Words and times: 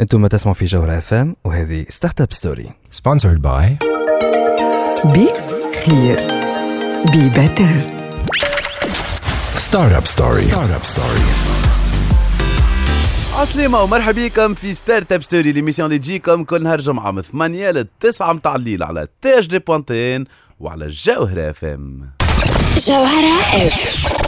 أنتم 0.00 0.26
تسمعوا 0.26 0.54
في 0.54 0.64
جوهرة 0.64 0.98
اف 0.98 1.14
ام 1.14 1.36
وهذه 1.44 1.86
Startup 1.88 2.32
Story 2.32 2.70
sponsored 2.94 3.38
by 3.38 3.86
Be 5.06 5.28
here 5.86 6.20
be 7.12 7.28
better 7.28 7.94
Startup 9.54 10.06
Story. 10.06 10.50
Startup 10.50 10.84
Story. 10.94 11.22
عسلامة 13.34 13.82
ومرحبا 13.82 14.26
بكم 14.26 14.54
في 14.54 14.74
Startup 14.74 15.22
Story 15.22 15.52
l'émission 15.52 15.86
اللي 15.86 15.98
تجيكم 15.98 16.44
كل 16.44 16.62
نهار 16.62 16.80
جمعة 16.80 17.10
من 17.10 17.22
8 17.22 17.70
ل 17.70 17.86
9 18.00 18.32
متاع 18.32 18.54
الليل 18.56 18.82
على 18.82 19.06
THD 19.22 19.58
point 19.58 20.05
tn 20.05 20.24
وعلى 20.60 20.84
الجوهرة 20.84 21.50
اف 21.50 21.64
ام 21.64 22.10
جوهرة 22.78 23.40
اف 23.66 24.23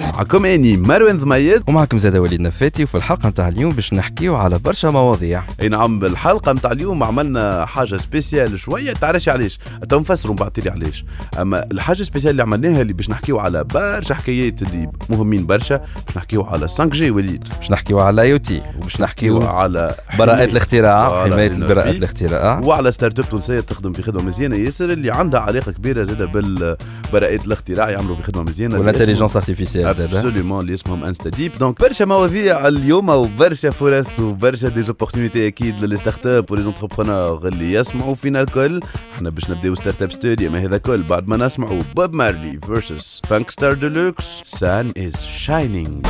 معكم 0.00 0.44
إني 0.46 0.76
مروان 0.76 1.18
ضميد 1.18 1.62
ومعكم 1.68 1.98
زاد 1.98 2.16
وليد 2.16 2.40
نفاتي 2.40 2.82
وفي 2.84 2.94
الحلقة 2.94 3.28
نتاع 3.28 3.48
اليوم 3.48 3.72
باش 3.72 3.94
نحكيو 3.94 4.36
على 4.36 4.58
برشا 4.58 4.88
مواضيع. 4.88 5.42
أي 5.62 5.68
نعم 5.68 5.98
بالحلقة 5.98 6.52
متاع 6.52 6.72
اليوم 6.72 7.02
عملنا 7.02 7.64
حاجة 7.66 7.96
spéciale 7.96 8.58
شوية. 8.58 8.92
تعرفش 8.92 9.28
علاش؟ 9.28 9.58
تو 9.88 9.98
نفسروا 10.00 10.34
بعد 10.36 10.60
لي 10.64 10.70
علاش. 10.70 11.04
أما 11.40 11.64
الحاجة 11.72 12.02
spéciale 12.02 12.30
اللي 12.30 12.42
عملناها 12.42 12.82
اللي 12.82 12.92
باش 12.92 13.10
نحكيو 13.10 13.38
على 13.38 13.64
برشا 13.64 14.14
حكايات 14.14 14.62
اللي 14.62 14.90
مهمين 15.10 15.46
برشا 15.46 15.76
باش 15.76 16.16
نحكيو 16.16 16.42
على 16.42 16.68
5 16.68 16.84
G 16.84 17.10
وليد. 17.10 17.44
باش 17.60 17.70
نحكيو 17.70 18.00
على 18.00 18.22
IoT 18.22 18.62
وباش 18.78 19.00
نحكيو 19.00 19.38
وعلى 19.38 19.94
براءة 20.18 20.36
حماية- 20.36 20.50
الاختراع 20.50 21.26
براءة 21.26 21.90
في- 21.92 21.98
الاختراع. 21.98 22.60
وعلى 22.64 22.92
startup 22.92 23.28
تونسية 23.28 23.60
تخدم 23.60 23.92
في 23.92 24.02
خدمة 24.02 24.22
مزيانة 24.22 24.56
ياسر 24.56 24.90
اللي 24.90 25.10
عندها 25.10 25.40
علاقة 25.40 25.72
كبيرة 25.72 26.02
زادة 26.02 26.26
بالبراءات 26.26 27.46
الاختراع 27.46 27.90
يعملوا 27.90 28.16
في 28.16 28.22
خدمة 28.22 28.42
مزيانة. 28.42 28.78
و 28.78 28.82
l'intelligence 28.82 29.36
artificielle 29.48 29.94
زاد 29.94 30.14
absolument 30.14 30.60
اللي 30.60 30.74
اسمهم 30.74 31.04
InstaDeep 31.04 31.52
donc 31.58 31.80
برشا 31.80 32.04
مواضيع 32.04 32.68
اليوم 32.68 33.08
وبرشا 33.08 33.70
فرص 33.70 34.20
وبرشا 34.20 34.68
des 34.68 34.82
opportunités 34.82 35.46
أكيد 35.46 35.80
ل 35.84 35.87
les 35.87 35.96
startups 35.96 36.62
و 36.62 36.67
les 36.67 36.82
entrepreneurs 36.82 37.48
اللي 37.48 37.72
يسمعوا 37.72 38.14
فينا 38.14 38.40
الكل 38.40 38.80
إحنا 39.14 39.30
باش 39.30 39.50
نبداو 39.50 39.74
Startup 39.74 40.12
Story 40.12 40.48
ما 40.48 40.58
هذا 40.64 40.78
كل 40.78 41.02
بعد 41.02 41.28
ما 41.28 41.36
نسمعوا 41.36 41.82
بوب 41.96 42.14
مارلي 42.14 42.58
versus 42.66 43.20
Funkstar 43.28 43.50
De 43.50 43.72
Luxe 43.72 44.40
Sun 44.44 44.92
Is 44.98 45.24
Shining 45.24 46.06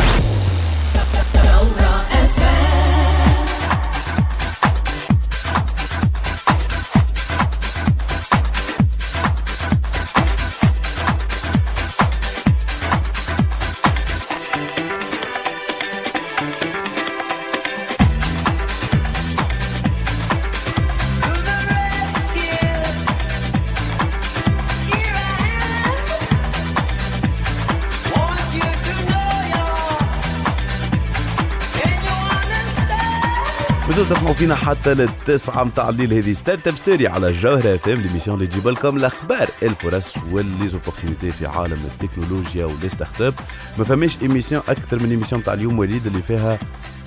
تسمعوا 34.24 34.38
فينا 34.38 34.54
حتى 34.54 34.94
للتسعة 34.94 35.64
متاع 35.64 35.88
الليل. 35.88 36.12
هذه 36.12 36.32
Startup 36.32 36.76
Story 36.76 37.08
على 37.08 37.32
جوهرة 37.32 37.74
اف 37.74 37.88
ام 37.88 38.00
l'émission 38.00 38.36
اللي 38.36 38.46
تجيب 38.46 38.68
لكم 38.68 38.96
الأخبار 38.96 39.48
الفرص 39.62 40.14
و 40.30 40.37
les 40.37 40.55
opportunités 40.55 41.30
في 41.30 41.46
عالم 41.46 41.78
التكنولوجيا 41.84 42.64
و 42.64 42.88
les 42.88 43.20
startups 43.20 43.34
ما 43.78 43.84
فماش 43.84 44.16
émission 44.22 44.62
أكثر 44.68 45.02
من 45.02 45.10
émission 45.10 45.42
تاع 45.42 45.54
اليوم 45.54 45.78
وليد 45.78 46.06
اللي 46.06 46.22
فيها 46.22 46.58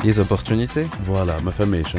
les 0.04 0.12
opportunités 0.12 0.88
voilà 1.08 1.40
ما 1.40 1.52
فماش. 1.52 1.96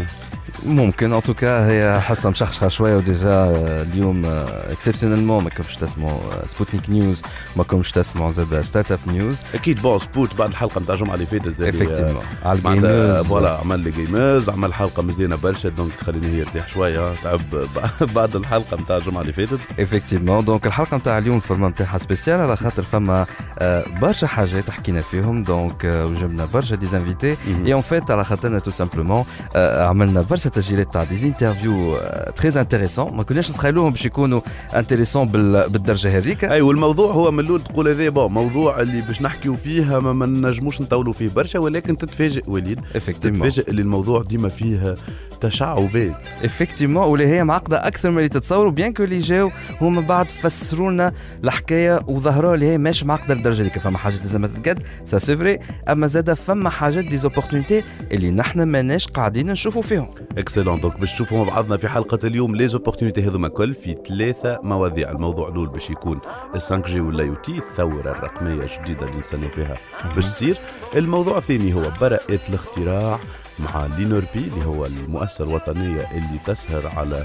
ممكن 0.67 1.13
en 1.13 1.23
tout 1.23 1.48
cas 1.48 1.67
هي 1.67 2.01
حاسة 2.01 2.31
مشخشخة 2.31 2.69
شوية 2.69 2.97
و 2.97 3.04
déjà 3.04 3.31
آه، 3.31 3.83
اليوم 3.83 4.23
exceptionnellement 4.71 5.45
ما 5.45 5.51
كنتش 5.51 5.77
تسمعوا 5.77 6.47
Sputnik 6.47 6.91
News 6.91 7.23
ما 7.57 7.65
كنتش 7.65 7.93
تسمعوا 7.93 8.31
زاد 8.31 8.61
Startup 8.61 8.99
News 9.07 9.43
أكيد 9.55 9.83
bon 9.83 9.99
سبوت 9.99 10.35
بعد 10.39 10.51
الحلقة 10.51 10.81
نتاع 10.81 10.95
الجمعه 10.95 11.15
اللي 11.15 11.27
فاتت 11.27 11.61
effectivement 11.61 12.23
على 12.45 12.59
ال 12.59 12.69
gamers 12.69 13.27
voilà 13.27 13.59
عمل 13.59 13.81
les 13.81 13.91
gamers 13.91 14.49
عمل 14.49 14.75
حلقة 14.75 15.03
مزيانة 15.03 15.37
برشا 15.37 15.69
donc 15.69 15.93
خليني 15.93 16.27
هي 16.27 16.39
يرتاح 16.39 16.69
شوية 16.69 17.15
تعب 17.15 17.41
بعد 18.17 18.37
الحلقة 18.37 18.77
نتاع 18.81 18.97
الجمعه 18.97 19.21
اللي 19.21 19.33
فاتت. 19.33 19.59
effectivement 19.79 20.45
donc 20.45 20.67
الحلقة 20.67 20.97
نتاع 20.97 21.19
اليوم 21.19 21.37
ال 21.37 21.42
format 21.42 21.69
نتاعها 21.69 21.99
spécial 21.99 22.41
على 22.41 22.57
خاطر 22.57 22.83
فما 22.83 23.27
آه، 23.59 23.85
برشا 24.01 24.27
حاجات 24.27 24.71
حكينا 24.71 25.01
فيهم 25.01 25.43
donc 25.43 25.85
آه، 25.85 26.07
وجبنا 26.07 26.49
برشا 26.55 26.77
des 26.77 26.95
invités 26.95 27.37
et 27.67 27.73
en 27.73 27.83
fait 27.83 28.11
على 28.11 28.25
خاطرنا 28.25 28.59
تو 28.59 28.71
simplement 28.71 29.25
عملنا 29.57 30.21
برشا 30.21 30.48
تسجيلات 30.49 30.93
تاع 30.93 31.05
des 31.05 31.27
interviews 31.27 31.97
très 32.37 32.61
intéressantes 32.61 33.17
ما 33.17 33.23
كناش 33.23 33.51
نتخيلوهم 33.51 33.91
باش 33.91 34.07
يكونوا 34.07 34.41
intéressants 34.77 35.29
بالدرجه 35.29 36.17
هذيك 36.19 36.45
أي 36.45 36.61
والموضوع 36.61 37.13
هو 37.13 37.31
من 37.31 37.41
الأول 37.41 37.63
تقول 37.63 37.89
هذا 37.89 38.09
bon 38.09 38.33
موضوع 38.33 38.81
اللي 38.81 39.01
باش 39.01 39.23
نحكيو 39.23 39.57
فيه 39.57 40.01
ما, 40.01 40.13
ما 40.13 40.27
نجموش 40.27 40.81
نطولوا 40.81 41.13
فيه 41.13 41.29
برشا 41.29 41.59
ولكن 41.59 41.99
تتفاجئ 41.99 42.43
وليد. 42.47 42.81
تتفاجئ 42.95 43.71
اللي 43.71 43.83
الموضوع 43.83 44.23
ديما 44.23 44.49
فيه 44.49 44.95
تشعبات 45.39 46.17
effectivement 46.43 47.05
واللي 47.05 47.27
هي 47.27 47.45
معقده 47.45 47.87
أكثر 47.87 48.11
من 48.11 48.17
اللي 48.17 48.29
تتصوروا 48.29 48.71
bien 48.71 48.93
que 48.93 49.03
اللي 49.03 49.19
جاو 49.19 49.51
هما 49.81 50.01
بعد 50.01 50.27
فسروا 50.29 50.91
لنا 50.91 51.13
الحكاية 51.45 52.01
وظهروا 52.07 52.55
اللي 52.55 52.67
هي 52.67 52.79
مش 52.79 53.05
معقده 53.05 53.35
للدرجه 53.35 53.61
اللي 53.61 53.71
فما 53.71 53.99
حاجات 53.99 54.21
لازم 54.21 54.47
تتقد 54.47 54.83
ça 55.05 55.19
c'est 55.19 55.37
vrai 55.37 55.59
اما 55.89 56.07
زاد 56.07 56.33
فما 56.33 56.71
حاجات 56.71 57.05
des 57.05 57.19
opportunités 57.19 57.85
اللي 58.13 58.31
نحن 58.31 58.63
ماناش 58.63 59.07
قاعدين 59.07 59.47
نشوفوا 59.51 59.83
فيهم 59.83 60.09
excellent 60.39 60.81
donc 60.81 61.01
باش 61.01 61.13
تشوفوا 61.15 61.45
مع 61.45 61.55
بعضنا 61.55 61.77
في 61.77 61.89
حلقة 61.89 62.19
اليوم 62.25 62.57
les 62.57 62.69
opportunités 62.69 63.23
هذوما 63.23 63.49
كل 63.49 63.75
في 63.75 63.95
ثلاثة 64.09 64.61
مواضيع. 64.63 65.11
الموضوع 65.11 65.49
الأول 65.49 65.69
باش 65.69 65.91
يكون 65.91 66.21
ال 66.55 66.61
5 66.61 66.77
G 66.79 66.90
و 66.90 67.01
l'IoT 67.01 67.59
الثورة 67.59 68.11
الرقمية 68.11 68.63
الجديدة 68.63 69.07
اللي 69.07 69.19
نستناو 69.19 69.49
فيها 69.49 69.77
باش 70.15 70.25
تصير. 70.25 70.59
الموضوع 70.97 71.39
الثاني 71.39 71.75
هو 71.75 71.93
براءة 72.01 72.41
الاختراع. 72.49 73.21
مع 73.61 73.87
l'INNORPI 73.99 74.51
اللي 74.55 74.65
هو 74.67 74.87
المؤسسه 74.87 75.45
الوطنيه 75.45 76.09
اللي 76.13 76.39
تسهر 76.47 76.93
على 76.97 77.25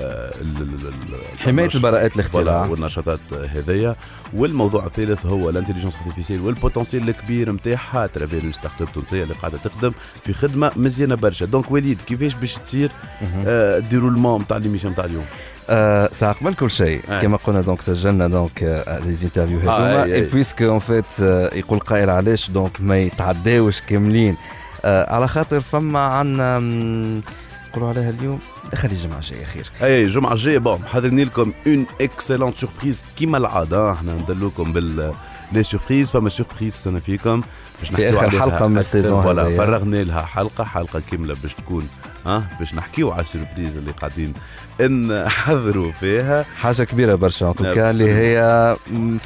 آه، 0.00 0.32
حماية 1.40 1.68
البراءات 1.74 2.14
الاختراع. 2.14 2.66
والنشاطات 2.66 3.18
هذيا 3.54 3.96
والموضوع 4.36 4.86
الثالث 4.86 5.26
هو 5.26 5.50
l'intelligence 5.50 5.96
artificielle 5.96 6.40
وال 6.40 6.52
potentiel 6.52 7.08
الكبير 7.08 7.52
نتاعها 7.52 8.06
à 8.06 8.52
travers 8.52 8.82
startup 8.82 8.88
تونسية 8.94 9.22
اللي 9.22 9.34
قاعدة 9.34 9.58
تخدم 9.58 9.92
في 10.24 10.32
خدمة 10.32 10.72
مزيانة 10.76 11.14
برشا. 11.14 11.46
donc 11.46 11.70
وليد 11.70 11.98
كيفاش 12.06 12.34
باش 12.34 12.54
تصير 12.54 12.90
آه، 13.46 13.78
ال 13.78 13.83
déroulement 13.83 14.40
نتاع 14.40 14.56
l'émission 14.56 14.92
نتاع 14.92 15.04
اليوم؟ 15.04 15.24
آه 15.70 16.08
ساعة 16.12 16.32
قبل 16.32 16.54
كل 16.54 16.70
شيء. 16.70 17.00
آه. 17.08 17.20
كما 17.20 17.36
قلنا 17.36 17.60
donc 17.60 17.80
سجلنا 17.80 18.28
donc 18.28 18.62
les 18.86 19.16
interviews 19.24 19.58
آه، 19.58 19.62
هذوما. 19.62 20.04
اي. 20.04 20.20
puisque 20.24 20.62
en 20.62 20.78
fait 20.78 21.20
يقول 21.52 21.78
قائل 21.78 22.10
علاش 22.10 22.50
دونك 22.50 22.80
ما 22.80 22.98
يتعداوش 22.98 23.80
كاملين. 23.80 24.34
آه 24.34 24.63
على 24.84 25.28
خاطر 25.28 25.60
فما 25.60 25.98
عندنا 26.00 26.58
نقولوا 27.70 27.88
عليها 27.88 28.10
اليوم 28.10 28.38
خلي 28.74 28.92
الجمعة 28.92 29.18
الجاية 29.18 29.44
خير 29.44 29.70
اي 29.82 30.04
الجمعة 30.04 30.32
الجاية 30.32 30.58
بون 30.58 30.78
حاضرين 30.92 31.18
لكم 31.20 31.52
اون 31.66 31.86
اكسلونت 32.00 32.56
سوربريز 32.56 33.04
كيما 33.16 33.38
العادة 33.38 33.92
إحنا 33.92 34.14
ندلوكم 34.14 34.72
بال 34.72 35.12
لي 35.52 35.62
سوربريز 35.62 36.10
فما 36.10 36.28
سوربريز 36.28 36.72
السنة 36.72 37.00
فيكم 37.00 37.42
باش 37.80 37.90
في 37.90 38.18
عليها 38.18 38.40
حلقة 38.40 38.66
من. 38.66 38.78
السيزون 38.78 39.22
فوالا. 39.22 39.56
فرغنا 39.56 39.96
لها 39.96 40.22
حلقة 40.22 40.64
حلقة 40.64 41.02
كاملة 41.10 41.34
باش 41.42 41.54
تكون 41.54 41.88
ها 42.26 42.48
باش 42.58 42.74
نحكيو 42.74 43.10
على 43.12 43.20
السوربريز 43.22 43.76
اللي 43.76 43.90
قاعدين 43.92 44.32
نحضروا 45.24 45.92
فيها 45.92 46.42
حاجة 46.60 46.82
كبيرة 46.84 47.14
برشا 47.14 47.48
en 47.48 47.54
tout 47.54 47.75
cas 47.75 47.90
اللي 47.90 48.12
هي 48.12 48.76
مم، 48.90 49.18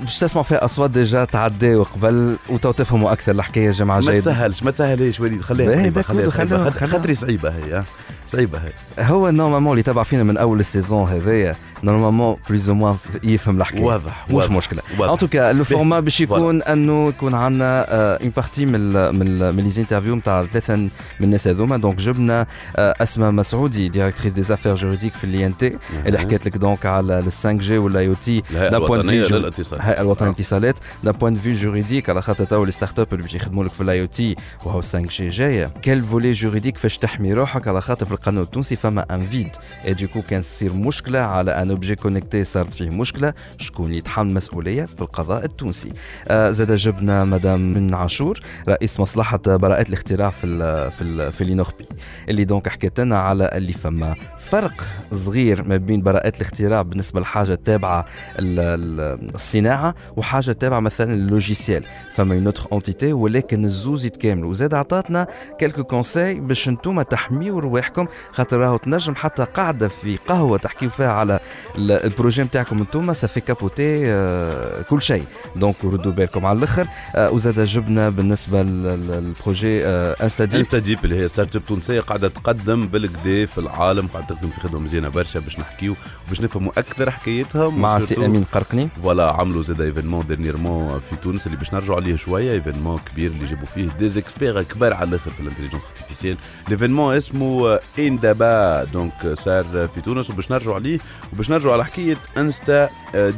باش 0.00 0.18
تسمعوا 0.18 0.42
فيها 0.44 0.64
أصوات 0.64 0.90
déjà 0.90 1.24
تعداو 1.24 1.82
قبل 1.82 2.36
وتو 2.48 2.72
تفهموا 2.72 3.12
أكثر 3.12 3.32
الحكاية 3.32 3.68
الجمعه 3.68 3.94
ما 3.94 4.00
الجايه 4.00 4.18
تسهلش 4.18 4.62
ما 4.62 4.70
تسهلش 4.70 5.20
وليد 5.20 5.42
خليها 5.42 5.66
باهي، 5.66 5.80
صعيبة 5.80 6.02
خليها 6.02 6.28
صعيبة. 6.28 6.70
خاطري 6.70 7.14
صعيبة 7.14 7.48
هي؟ 7.50 7.84
صعيبه 8.26 8.58
هي 8.58 8.72
هو 8.98 9.30
normalement 9.30 9.72
اللي 9.72 9.82
تابع 9.82 10.02
فينا 10.02 10.22
من 10.22 10.36
أول 10.36 10.60
ال 10.60 10.67
saison 10.67 11.08
هذايا 11.08 11.54
normalement 11.84 12.36
plus 12.48 12.68
ou 12.68 12.74
moins 12.74 12.96
يفهم 13.24 13.56
الحكاية. 13.56 13.82
واضح 13.82 14.26
مش. 14.30 14.50
مشكلة. 14.50 14.82
en 15.12 15.18
tout 15.18 15.37
cas 15.37 15.52
le 15.52 15.64
format 15.64 16.00
باش 16.00 16.20
يكون 16.20 16.62
أنه 16.62 17.08
يكون 17.08 17.34
عندنا 17.34 17.84
une 18.22 18.30
partie 18.30 18.66
من 18.66 18.74
ال 18.74 19.14
من 19.14 19.26
ال 19.28 19.56
من 19.56 19.64
les 19.64 19.80
interviews 19.80 20.16
نتاع 20.16 20.44
ثلاثة 20.44 20.76
من 20.76 20.90
الناس 21.20 21.48
هذوما. 21.48 21.76
donc 21.76 21.96
جبنا 21.96 22.46
آه، 22.76 22.94
أسماء 23.00 23.30
مسعودي 23.30 23.88
ديريكتريس 23.88 24.32
دي 24.32 24.42
زافير 24.42 24.74
جوريديك 24.74 25.12
في 25.14 25.46
ان 25.46 25.56
تي 25.56 25.76
اللي 26.06 26.18
حكيت 26.18 26.46
لك 26.46 26.56
دونك 26.56 26.86
على 26.86 27.18
ال 27.18 27.24
5 27.24 27.52
جي 27.52 27.78
ولا 27.78 28.00
يو 28.00 28.14
تي 28.14 28.42
الهيئة 28.50 28.70
d'un 28.70 28.72
point 28.72 28.76
de 28.76 28.90
الوطنية 28.90 29.24
آه. 29.24 29.28
للاتصالات. 29.28 30.78
دان 31.04 31.12
بوان 31.12 31.34
فيو 31.34 31.54
جوريديك 31.54 32.10
على 32.10 32.22
خاطر 32.22 32.44
تو 32.44 32.64
لي 32.64 32.72
ستارت 32.72 32.98
اب 32.98 33.06
اللي 33.12 33.22
باش 33.22 33.34
يخدموا 33.34 33.64
لك 33.64 33.70
في 33.70 33.80
الاي 33.80 34.00
أو 34.00 34.06
تي 34.06 34.36
وهو 34.64 34.80
5 34.80 34.98
جي 35.00 35.28
جاية. 35.28 35.70
كيل 35.82 36.00
فولي 36.02 36.32
جوريديك 36.32 36.76
فاش 36.76 36.98
تحمي 36.98 37.32
روحك؟ 37.32 37.68
على 37.68 37.80
خاطر 37.80 38.06
في 38.06 38.13
القانون 38.14 38.42
التونسي 38.42 38.76
فما 38.76 39.06
ان 39.14 39.22
فيد 39.22 39.48
اي 39.86 39.94
دوكو 39.94 40.22
كان 40.22 40.40
تصير 40.40 40.72
مشكلة 40.72 41.18
على 41.20 41.50
ان 41.50 41.70
اوبجي 41.70 41.96
كونيكتي 41.96 42.44
صارت 42.44 42.74
فيه 42.74 42.90
مشكلة. 42.90 43.34
شكون 43.58 43.86
اللي 43.86 43.98
يتحمل 43.98 44.28
المسؤوليه 44.30 44.84
في 44.84 45.02
القضاء 45.02 45.44
التونسي؟ 45.44 45.92
آه 46.28 46.50
زاد 46.50 46.72
جبنا 46.72 47.24
مدام 47.24 47.74
من 47.74 47.94
عاشور 47.94 48.40
رئيس 48.68 49.00
مصلحة 49.00 49.38
براءات 49.46 49.88
الاختراع 49.88 50.30
في 50.30 50.46
ال 50.46 50.90
في 50.90 51.02
ال 51.04 51.32
في 51.32 51.44
l'INNORPI 51.44 51.86
اللي 52.28 52.44
donc 52.44 52.68
حكيت 52.68 53.00
لنا 53.00 53.18
على 53.18 53.50
اللي 53.54 53.72
فما 53.72 54.14
فرق 54.38 54.82
صغير 55.12 55.68
ما 55.68 55.76
بين 55.76 56.02
براءات 56.02 56.36
الاختراع 56.36 56.82
بالنسبة 56.82 57.20
لحاجة 57.20 57.54
تابعة 57.54 58.06
الصناعة 58.38 59.94
وحاجة 60.16 60.52
تابعة 60.52 60.80
مثلا 60.80 61.14
ال 61.14 61.22
logiciel 61.22 61.84
فما 62.12 62.34
une 62.34 62.52
entité 62.72 63.12
ولكن 63.12 63.64
الزوز 63.64 64.04
يتكاملوا. 64.04 64.50
وزاد 64.50 64.74
عطاتنا 64.74 65.26
quelques 65.58 65.84
conseils 65.84 66.40
باش 66.40 66.68
أنتم 66.68 67.02
تحميوا 67.02 67.60
رواحكم 67.60 68.03
خاطر 68.32 68.58
راهو 68.58 68.76
تنجم 68.76 69.14
حتى 69.14 69.44
قاعدة 69.44 69.88
في 69.88 70.16
قهوة 70.28 70.58
تحكيو 70.58 70.90
فيها 70.90 71.12
على 71.12 71.40
ال 71.78 71.87
projet 71.87 72.42
نتاعكم 72.42 72.78
أنتم 72.78 73.12
ça 73.12 73.21
y 73.21 73.26
est 73.26 73.40
capoté 73.40 74.12
آه، 74.12 74.82
كل 74.82 75.02
شيء. 75.02 75.24
donc 75.56 75.76
ردوا 75.84 76.12
بالكم 76.12 76.46
على 76.46 76.58
الأخر. 76.58 76.86
آه، 77.16 77.30
وزاد 77.30 77.60
جبنا 77.60 78.08
بالنسبة 78.08 78.62
للبروجي 78.62 79.86
انستاديب 79.86 80.56
انستاديب 80.56 81.04
اللي 81.04 81.16
هي 81.22 81.28
startup 81.28 81.62
تونسية 81.66 82.00
قاعدة 82.00 82.28
تقدم 82.28 82.86
بالكدا 82.88 83.46
في 83.46 83.58
العالم 83.58 84.06
قاعدة 84.06 84.26
تخدم 84.34 84.48
في 84.50 84.60
خدمة 84.60 84.80
مزيانة 84.80 85.08
برشا 85.08 85.40
باش 85.40 85.58
نحكيو 85.58 85.94
وباش 86.26 86.40
نفهموا 86.40 86.72
أكثر 86.78 87.10
حكايتها 87.10 87.70
مع 87.70 87.98
سي 87.98 88.26
أمين 88.26 88.44
قرقني. 88.44 88.88
voilà 89.02 89.32
عملوا 89.32 89.62
زاد 89.62 89.80
événement 89.80 90.26
dernièrement 90.26 90.98
في 90.98 91.16
تونس 91.16 91.46
اللي 91.46 91.56
باش 91.58 91.74
نرجعوا 91.74 91.96
عليه 91.96 92.16
شوية 92.16 92.52
événement 92.52 92.98
كبير 93.12 93.30
اللي 93.30 93.44
جابوا 93.44 93.66
فيه 93.66 93.88
ديزيكسبير 93.98 94.62
كبار 94.62 94.94
على 94.94 95.08
الأخر 95.08 95.30
في 95.30 95.40
ال 95.40 95.43
intelligence 95.43 95.84
artificielle 95.86 96.36
l'événement 96.68 97.14
اسمه 97.14 97.78
إندابا 97.98 98.84
donc 98.84 99.34
صار 99.34 99.88
في 99.94 100.00
تونس 100.00 100.30
وباش 100.30 100.50
نرجعوا 100.50 100.74
عليه 100.74 100.98
وباش 101.32 101.50
نرجعوا 101.50 101.72
على 101.72 101.84
حكاية 101.84 102.16
انستا 102.38 102.88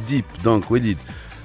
ديب. 0.07 0.25
donc 0.43 0.71
وليد 0.71 0.97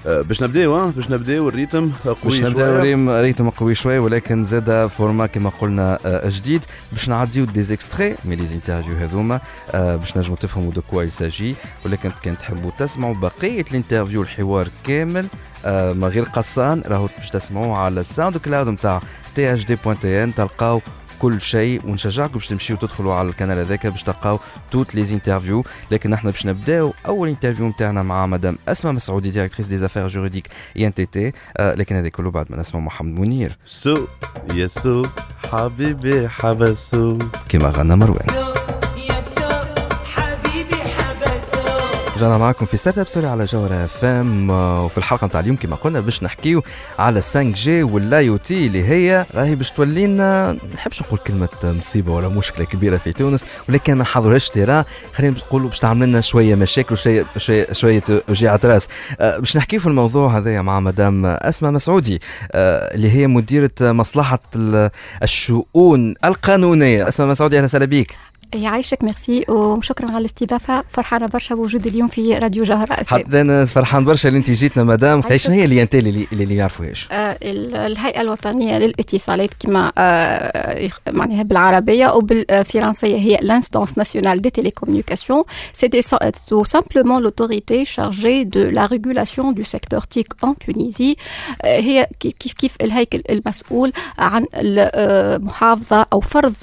باش 0.05 0.43
نبداو 0.43 0.91
باش 0.91 1.11
نبداو 1.11 1.49
ال 1.49 1.55
rythme 1.55 1.93
قوي 2.05 2.17
باش 2.25 2.43
نبداو 2.43 2.81
rythme 3.21 3.51
قوي 3.51 3.75
شوية 3.75 4.01
ولكن 4.01 4.45
زاد 4.45 4.87
format 4.87 5.27
كما 5.27 5.51
قلنا 5.61 5.99
جديد. 6.27 6.65
باش 6.93 7.09
نعديو 7.09 7.45
des 7.45 7.64
extraits 7.64 8.17
من 8.25 8.37
les 8.37 8.55
interviews 8.55 8.97
هذوما 8.97 9.41
باش 9.75 10.17
نجموا 10.17 10.37
تفهموا 10.37 10.73
de 10.73 10.83
quoi 10.91 11.03
il 11.03 11.16
s'agit 11.16 11.55
ولكن 11.85 12.11
كان 12.23 12.39
تحبوا 12.39 12.71
تسمعوا 12.79 13.15
بقية 13.15 13.65
ال 13.71 13.76
interview 13.76 14.23
الحوار 14.23 14.69
كامل 14.85 15.27
من 15.67 16.05
غير 16.05 16.25
قصان 16.25 16.83
راهو 16.87 17.09
باش 17.19 17.31
تسمعوه 17.31 17.79
على 17.79 18.01
الساوند 18.01 18.37
كلاود 18.37 18.69
نتاع 18.69 19.03
THD 19.35 19.55
point 19.55 20.25
tn 20.25 20.35
تلقاو 20.35 20.81
كل 21.23 21.41
شيء 21.41 21.87
ونشجعكم 21.87 22.35
باش 22.35 22.47
تمشيو 22.47 22.77
تدخلوا 22.77 23.15
على 23.15 23.29
القناه 23.29 23.63
هذاك 23.63 23.87
باش 23.87 24.03
تلقاو 24.03 24.39
toutes 24.71 24.95
les 24.95 25.11
interviews 25.11 25.65
لكن 25.91 26.13
إحنا 26.13 26.31
باش 26.31 26.47
نبداو 26.47 26.93
أول 27.07 27.29
interview 27.29 27.69
نتاعنا 27.69 28.03
مع 28.03 28.27
مدام 28.27 28.59
أسماء 28.69 28.95
مسعودي 28.95 29.31
directrice 29.31 29.67
des 29.69 29.79
affaires 29.79 30.09
juridiques 30.09 30.49
INT 30.77 31.33
لكن 31.61 31.97
هذا 31.97 32.09
كله 32.09 32.31
بعد 32.31 32.47
ما 32.51 32.57
نسمع 32.57 32.81
محمد 32.81 33.21
منير. 33.21 33.59
سو 33.65 34.07
يا 34.55 34.67
سو 34.67 35.05
حبيبي 35.53 36.29
حبسو. 36.29 37.19
كما 37.49 37.69
غنى 37.69 37.97
مروان. 37.97 38.52
رجعنا 42.23 42.39
معكم 42.39 42.67
في 42.67 42.77
startup 42.77 43.09
سوري 43.09 43.27
على 43.27 43.45
جوهرة 43.45 43.85
اف 43.85 44.05
ام 44.05 44.51
وفي 44.51 44.99
الحلقة 44.99 45.27
نتاع 45.27 45.41
اليوم 45.41 45.57
كما 45.57 45.77
قلنا 45.77 46.01
باش 46.01 46.23
نحكيو 46.23 46.63
على 46.99 47.21
5G 47.21 47.83
وال 47.83 48.29
IoT 48.29 48.67
اللي 48.67 48.85
هي 48.85 49.27
راهي 49.35 49.55
باش 49.55 49.71
تولي 49.71 50.07
لنا 50.07 50.59
نحبش 50.75 51.03
نقول 51.03 51.19
كلمة 51.19 51.49
مصيبة 51.65 52.13
ولا 52.13 52.29
مشكلة 52.29 52.65
كبيرة 52.65 52.97
في 52.97 53.13
تونس 53.13 53.47
ولكن 53.69 53.95
ما 53.95 54.05
حضرهاش 54.05 54.51
ترى 54.51 54.85
خلينا 55.13 55.37
نقولوا 55.37 55.69
باش 55.69 55.79
تعمل 55.79 56.09
لنا 56.09 56.21
شوية 56.21 56.55
مشاكل 56.55 56.95
وشويه 57.37 57.73
شوية 57.73 58.03
وجيعه 58.29 58.61
رأس. 58.65 58.89
أه 59.21 59.39
باش 59.39 59.57
نحكيو 59.57 59.81
في 59.81 59.87
الموضوع 59.87 60.39
هذايا 60.39 60.63
مع 60.63 60.81
مدام 60.81 61.27
أسماء 61.27 61.73
مسعودي 61.73 62.21
أه 62.53 62.95
اللي 62.95 63.11
هي 63.11 63.27
مديرة 63.27 63.71
مصلحة 63.81 64.41
الشؤون 65.23 66.15
القانونية. 66.25 67.09
أسماء 67.09 67.29
مسعودي 67.29 67.57
أهلا 67.57 67.65
وسهلا 67.65 67.85
بك 67.85 68.17
يعيشك 68.55 69.05
ميرسي 69.05 69.45
وشكرا 69.49 70.09
على 70.11 70.19
الاستضافة. 70.19 70.85
فرحانة 70.89 71.27
برشا 71.27 71.55
بوجودي 71.55 71.89
اليوم 71.89 72.09
في 72.09 72.35
راديو 72.39 72.65
جهره 72.65 72.95
حتى 73.07 73.41
أنا 73.41 73.65
فرحان 73.65 74.05
برشا 74.05 74.29
اللي 74.29 74.39
انت 74.39 74.51
جيتنا 74.51 74.85
مدام. 74.85 75.23
شنو 75.37 75.55
هي 75.55 75.65
اللي 75.65 76.27
اللي 76.33 76.47
ما 76.47 76.53
يعرفوهاش. 76.53 77.09
آه 77.13 77.39
الهيئة 77.43 78.21
الوطنية 78.21 78.79
للاتصالات 78.79 79.51
كما 79.61 79.93
آه 79.99 80.91
معناها 81.11 81.43
بالعربية 81.43 82.13
وبالفرنسيه 82.15 83.17
هي 83.17 83.37
l'Instance 83.37 83.93
nationale 83.97 84.41
des 84.41 84.51
télécommunications. 84.51 85.45
C'est 85.73 85.91
tout 86.49 86.65
simplement 86.65 87.19
l'autorité 87.21 87.85
chargée 87.85 88.45
de 88.45 88.63
la 88.79 88.87
régulation 88.87 89.53
du 89.53 89.65
secteur 89.65 90.07
TIC 90.07 90.29
en 90.43 90.55
Tunisie. 90.55 91.17
آه 91.63 91.81
هي 91.81 92.09
كيف 92.21 92.53
كيف 92.53 92.77
الهيكل 92.81 93.23
المسؤول 93.31 93.93
عن 94.19 94.47
المحافظه 94.55 96.07
أو 96.13 96.21
فرض 96.21 96.55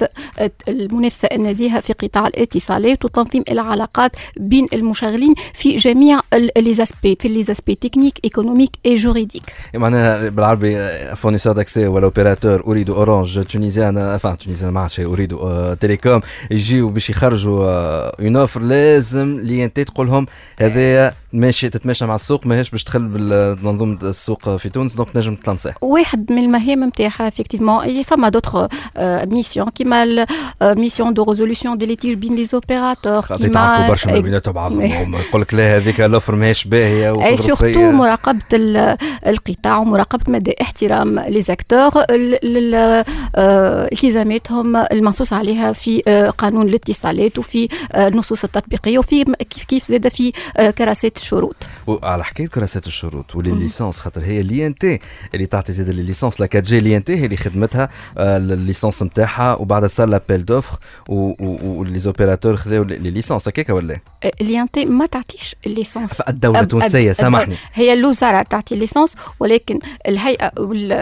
المنافسة 0.67 1.29
النزيهه 1.31 1.78
في 1.79 1.93
قطاع 1.93 2.27
الاتصالات 2.27 3.05
وتنظيم 3.05 3.43
العلاقات 3.51 4.11
بين 4.37 4.67
المشغلين 4.73 5.33
في 5.53 5.75
جميع 5.75 6.19
les 6.57 6.75
aspects 6.75 7.17
في 7.19 7.27
les 7.27 7.42
aspects 7.42 7.75
techniques 7.75 8.13
économiques 8.23 8.71
et 8.85 8.95
juridiques 8.95 9.43
معناها 9.75 10.29
بالعربي 10.29 10.75
fournisseur 11.15 11.53
d'accès 11.53 11.87
ولا 11.87 12.05
opérateur 12.05 12.63
Ooredoo 12.67 12.89
اورانج 12.89 13.43
تونيزيان 13.43 13.97
enfin 13.97 14.37
تونيزيان 14.37 14.71
ما 14.71 14.81
عادش 14.81 14.99
Ooredoo 14.99 15.37
تيليكوم 15.79 16.21
يجيو 16.51 16.89
باش 16.89 17.09
يخرجوا 17.09 17.59
une 18.21 18.35
offre 18.35 18.61
لازم 18.61 19.39
l'INT 19.39 19.79
تقول 19.79 20.07
لهم 20.07 20.25
هذايا 20.59 21.13
ماشي 21.33 21.69
تتماشى 21.69 22.05
مع 22.05 22.15
السوق 22.15 22.45
ماهيش 22.45 22.69
باش 22.69 22.83
تدخل 22.83 23.07
بمنظومه 23.55 23.97
السوق 24.03 24.55
في 24.55 24.69
تونس 24.69 24.95
donc 24.95 25.15
نجم 25.15 25.35
تlancيه 25.35 25.75
واحد 25.81 26.31
من 26.31 26.43
المهام 26.43 26.83
نتاعها 26.83 27.27
effectivement 27.27 27.83
اللي 27.83 28.03
فما 28.03 28.29
d'autres 28.29 28.67
missions 29.31 29.69
كيما 29.69 30.25
mission 30.61 31.13
de 31.13 31.23
résolution 31.23 31.68
des 31.77 31.85
litiges 31.85 32.17
بين 32.17 32.35
les 32.35 32.45
opérateurs 32.45 33.25
كيما 33.25 33.87
برشا 33.87 34.09
ما 34.09 34.19
بيناتهم 34.19 34.53
بعضهم. 34.53 35.15
يقول 35.29 35.41
لك 35.41 35.53
لا 35.53 35.77
هذيك 35.77 35.99
l'offre 35.99 36.35
ماهيش 36.35 36.65
باهيه 36.65 37.25
et 37.25 37.37
surtout 37.37 37.91
مراقبة 37.91 38.39
القطاع 39.27 39.77
ومراقبه 39.77 40.23
مدى 40.27 40.55
احترام 40.61 41.19
les 41.19 41.41
acteurs 41.41 41.91
التزاماتهم 43.37 44.75
المنصوص 44.75 45.33
عليها 45.33 45.73
في 45.73 46.01
قانون 46.37 46.67
الاتصالات 46.67 47.37
وفي 47.37 47.67
النصوص 47.95 48.43
التطبيقية 48.43 48.99
وفي 48.99 49.23
كيف 49.23 49.63
كيف 49.63 49.85
زاد 49.85 50.07
في 50.07 50.31
كراسات 50.77 51.17
الشروط. 51.17 51.67
وعلى 51.87 52.23
حكاية 52.23 52.47
كراسات 52.47 52.87
الشروط 52.87 53.35
و 53.35 53.43
licence 53.43 53.99
خاطر 53.99 54.21
هي 54.21 54.41
l'INT 54.41 54.99
اللي 55.33 55.45
تعطي 55.45 55.73
زاد 55.73 55.89
ال 55.89 55.96
licence 55.96 56.41
la 56.41 56.47
4G 56.55 56.79
l'INT 56.79 57.15
هي 57.15 57.25
اللي 57.25 57.37
خدمتها 57.37 57.89
ال 58.17 58.28
licence 58.28 59.03
نتاعها 59.03 59.55
وبعد 59.55 59.85
صار 59.85 60.07
l'appel 60.07 60.45
d'offres 60.45 61.99
و 61.99 62.03
les 62.03 62.16
opérateurs 62.16 62.57
خذاو 62.57 62.83
les 62.83 63.11
licences 63.11 63.47
هكاك 63.47 63.69
ولا 63.69 63.99
l'INT 64.41 64.85
ما 64.85 65.05
تعطيش 65.05 65.55
ال 65.65 65.72
licence 65.72 66.21
الدولة 66.21 66.59
التونسيه 66.59 67.11
سامحني 67.11 67.55
هي 67.73 67.93
الوزارة 67.93 68.41
تعطي 68.41 68.75
ال 68.75 68.80
licence 68.80 69.15
ولكن 69.39 69.79
الهيئه 70.07 70.51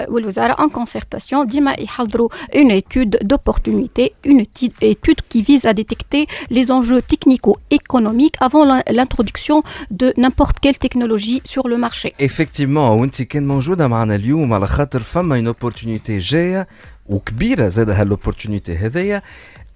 والوزارة 0.09 0.63
en 0.63 0.69
concertation 0.69 1.47
ديما 1.47 1.71
يحضروا 1.79 2.29
une 2.55 2.71
étude 2.71 3.09
d'opportunité 3.09 4.11
une 4.27 4.45
étude 4.83 5.15
qui 5.29 5.41
vise 5.41 5.65
à 5.65 5.73
détecter 5.73 6.27
les 6.49 6.71
enjeux 6.71 7.01
technico-économiques 7.01 8.37
avant 8.47 8.63
l'introduction 8.97 9.57
de 9.91 10.07
n'importe 10.17 10.57
quelle 10.63 10.77
technologie 10.77 11.41
sur 11.45 11.67
le 11.67 11.77
marché. 11.77 12.13
Effectivement, 12.19 12.77
و 12.91 12.99
INT 12.99 13.21
كان 13.21 13.47
موجوده 13.47 13.87
معنا 13.87 14.15
اليوم 14.15 14.53
على 14.53 14.67
خاطر 14.67 14.99
فما 14.99 15.35
une 15.35 15.47
opportunité 15.47 16.17
جاية 16.17 16.67
وكبيره 17.05 17.67
زاد 17.67 17.89
هال 17.89 18.03
opportunité 18.03 18.75
هذيا 18.75 19.21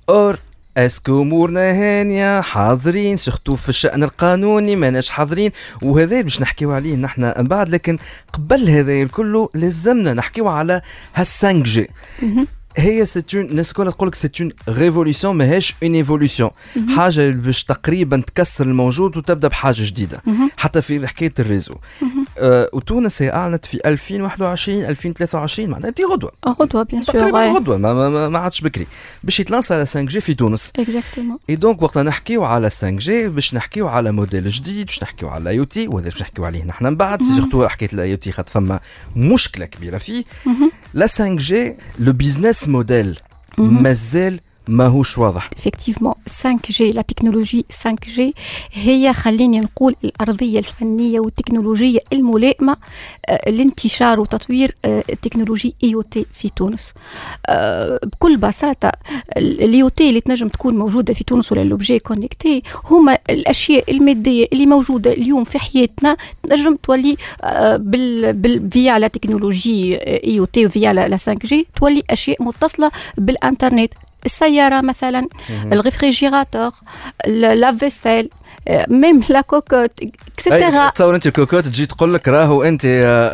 or 0.09 0.39
est-ce 0.77 1.07
que 1.07 1.21
امورنا 1.21 1.71
هانيه 1.71 2.41
حاضرين 2.41 3.17
surtout 3.17 3.55
في 3.55 3.69
الشأن 3.69 4.03
القانوني 4.03 4.75
ماناش 4.75 5.09
حاضرين 5.09 5.51
وهذا 5.81 6.21
باش 6.21 6.41
نحكيو 6.41 6.71
عليه 6.71 6.95
نحن 6.95 7.33
من 7.37 7.43
بعد 7.47 7.69
لكن 7.69 7.97
قبل 8.33 8.69
هذا 8.69 8.93
الكل 8.93 9.47
لازمنا 9.53 10.13
نحكيو 10.13 10.47
على 10.47 10.81
هال 11.15 11.27
5G 12.77 12.99
هي 12.99 13.05
c'est 13.05 13.30
une 13.30 13.45
الناس 13.45 13.69
الكل 13.69 13.91
تقول 13.91 14.07
لك 14.07 14.15
c'est 14.15 14.38
une 14.38 14.51
révolution 14.69 15.35
ماهيش 15.35 15.75
une 15.83 15.95
évolution 15.95 16.49
حاجة 16.95 17.31
باش 17.31 17.63
تقريبا 17.63 18.23
تكسر 18.27 18.65
الموجود 18.65 19.17
وتبدأ 19.17 19.47
بحاجة 19.47 19.81
جديدة. 19.85 20.21
حتى 20.57 20.81
في 20.81 21.07
حكاية 21.07 21.33
ال 21.39 21.44
réseau. 21.44 21.75
آه 22.37 22.69
وتونس 22.73 23.21
هي 23.21 23.33
أعلنت 23.33 23.65
في 23.65 23.79
2021 23.85 24.85
2023 24.85 25.69
معناها 25.69 25.89
dès 25.89 26.03
غدوة. 26.03 26.31
غدوة 26.47 26.83
bien 26.83 27.01
sûr 27.01 27.15
تقريبا 27.15 27.47
غدوة 27.51 27.77
ما, 27.77 28.09
ما, 28.09 28.29
ما 28.29 28.39
عادش 28.39 28.61
بكري. 28.61 28.87
باش 29.23 29.39
يتlance 29.39 29.71
على 29.71 29.85
5G 29.85 30.21
في 30.21 30.33
تونس. 30.33 30.73
exactement 30.79 31.37
et 31.49 31.55
donc 31.55 31.81
وقت 31.81 31.97
نحكيو 31.97 32.43
على 32.43 32.69
5G 32.69 33.27
باش 33.27 33.53
نحكيو 33.53 33.87
على 33.87 34.11
موديل 34.11 34.47
جديد 34.49 34.85
باش 34.85 35.03
نحكيو 35.03 35.29
على 35.29 35.41
ال 35.41 35.59
IoT 35.59 35.87
وهذا 35.87 36.09
باش 36.09 36.21
نحكيو 36.21 36.45
عليه 36.45 36.63
نحن 36.63 36.85
من 36.85 36.95
بعد. 36.95 37.23
surtout 37.23 37.67
حكاية 37.67 37.89
ال 37.93 38.11
IoT 38.11 38.31
خاطر 38.31 38.51
فما 38.51 38.79
مشكلة 39.15 39.65
كبيرة 39.65 39.97
فيه. 39.97 40.23
la 40.93 41.07
5G 41.07 41.75
le 41.99 42.13
business 42.13 42.60
model. 42.67 43.19
مازال 43.57 44.39
ماهوش 44.67 45.17
واضح. 45.17 45.49
Effectivement 45.59 46.15
5G 46.29 46.93
la 46.93 47.03
technologie 47.03 47.63
5G 47.83 48.21
هي 48.71 49.13
خليني 49.13 49.59
نقول 49.59 49.95
الأرضية 50.03 50.59
الفنية 50.59 51.19
والتكنولوجية 51.19 51.99
الملائمة 52.13 52.77
آه، 53.25 53.49
لانتشار 53.49 54.19
وتطوير 54.19 54.75
آه، 54.85 55.03
ال 55.09 55.15
technologie 55.15 55.75
IoT 55.83 56.25
في 56.33 56.49
تونس. 56.49 56.93
آه، 57.45 57.99
بكل 58.03 58.37
بساطة 58.37 58.91
ال 59.37 59.89
IoT 59.89 60.09
اللي 60.09 60.21
تنجم 60.21 60.47
تكون 60.47 60.77
موجودة 60.77 61.13
في 61.13 61.23
تونس 61.23 61.51
ولا 61.51 61.63
l'objet 61.63 61.99
connecté 61.99 62.63
هما 62.85 63.17
الأشياء 63.29 63.91
المادية 63.91 64.47
اللي 64.53 64.65
موجودة 64.65 65.13
اليوم 65.13 65.43
في 65.43 65.59
حياتنا 65.59 66.17
تنجم 66.49 66.75
تولي 66.75 67.17
بال 67.77 68.33
بال 68.33 68.71
via 68.71 68.99
la 68.99 69.07
technologie 69.07 69.95
IoT 69.97 70.45
و 70.53 70.65
via 70.65 70.93
la 70.93 71.17
5G 71.17 71.55
تولي 71.75 72.03
أشياء 72.09 72.43
متصلة 72.43 72.91
بالإنترنت. 73.17 73.93
السيارة 74.25 74.81
مثلا 74.81 75.27
ال 75.71 75.78
réfrigérateur 75.78 76.71
la 77.27 77.46
vaisselle 77.46 78.29
même 78.87 79.21
la 79.29 79.41
cocotte 79.41 79.91
et 80.37 80.50
cetera 80.50 80.89
تصور 80.89 81.15
أنت 81.15 81.27
الكوكوت 81.27 81.65
تجي 81.65 81.85
تقول 81.85 82.13
لك 82.13 82.27
راهو 82.27 82.63
أنت 82.63 82.85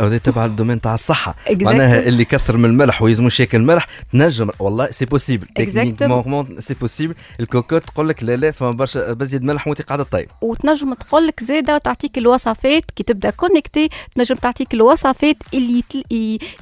هذه 0.02 0.18
تبع 0.18 0.46
ال 0.46 0.50
domaine 0.50 0.82
تاع 0.82 0.94
الصحة. 0.94 1.36
معناها 1.62 2.00
اللي 2.00 2.26
كثر 2.26 2.58
من 2.58 2.66
الملح 2.66 3.02
ويزمو 3.02 3.30
شيك 3.30 3.56
الملح 3.56 3.88
تنجم. 4.14 4.50
والله 4.60 4.92
c'est 4.92 5.06
possible 5.06 5.48
techniquement 5.48 6.62
c'est 6.62 6.74
possible 6.74 7.16
ال 7.40 7.45
cocotte 7.45 7.84
تقول 7.84 8.10
لك 8.10 8.24
لا 8.24 8.36
لا 8.36 8.52
فما 8.52 8.72
برشا 8.72 9.14
بزيد 9.14 9.44
ملح 9.44 9.68
وانت 9.68 9.82
قاعدة 9.82 10.04
طيب 10.04 10.30
وتنجم 10.42 10.94
تقول 10.94 11.28
لك 11.28 11.44
زاده 11.44 11.78
تعطيك 11.78 12.18
الوصفات 12.18 12.92
كي 12.96 13.04
تبدأ 13.04 13.30
connectée 13.30 13.90
تنجم 14.16 14.36
تعطيك 14.36 14.74
الوصفات 14.74 15.38
اللي 15.54 15.84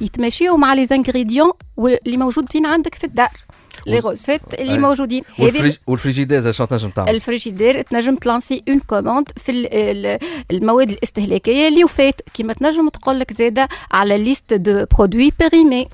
يتماشيو 0.01 0.57
مع 0.57 0.73
les 0.73 0.85
ingrédients 0.85 1.51
واللي 1.77 2.17
موجودين 2.17 2.65
عندك 2.65 2.95
في 2.95 3.03
الدار. 3.03 3.31
les 3.85 3.99
recettes 3.99 4.41
اللي 4.53 4.77
موجودين 4.77 5.23
والفريجيدير 5.87 6.51
شنو 6.51 6.67
تنجم 6.67 6.89
تعمل 6.89 7.09
الفريجيدير 7.09 7.81
تنجم 7.81 8.15
تlancي 8.15 8.63
une 8.69 8.79
commande 8.79 9.29
في 9.37 9.51
المواد 10.51 10.89
الاستهلاكية 10.89 11.67
اللي 11.67 11.83
وفات 11.83 12.21
كيما 12.33 12.53
تنجم 12.53 12.89
تقول 12.89 13.19
لك 13.19 13.33
زادة 13.33 13.67
على 13.91 14.17
liste 14.17 14.53
de 14.53 14.85
produits 14.97 15.33
périmés 15.39 15.87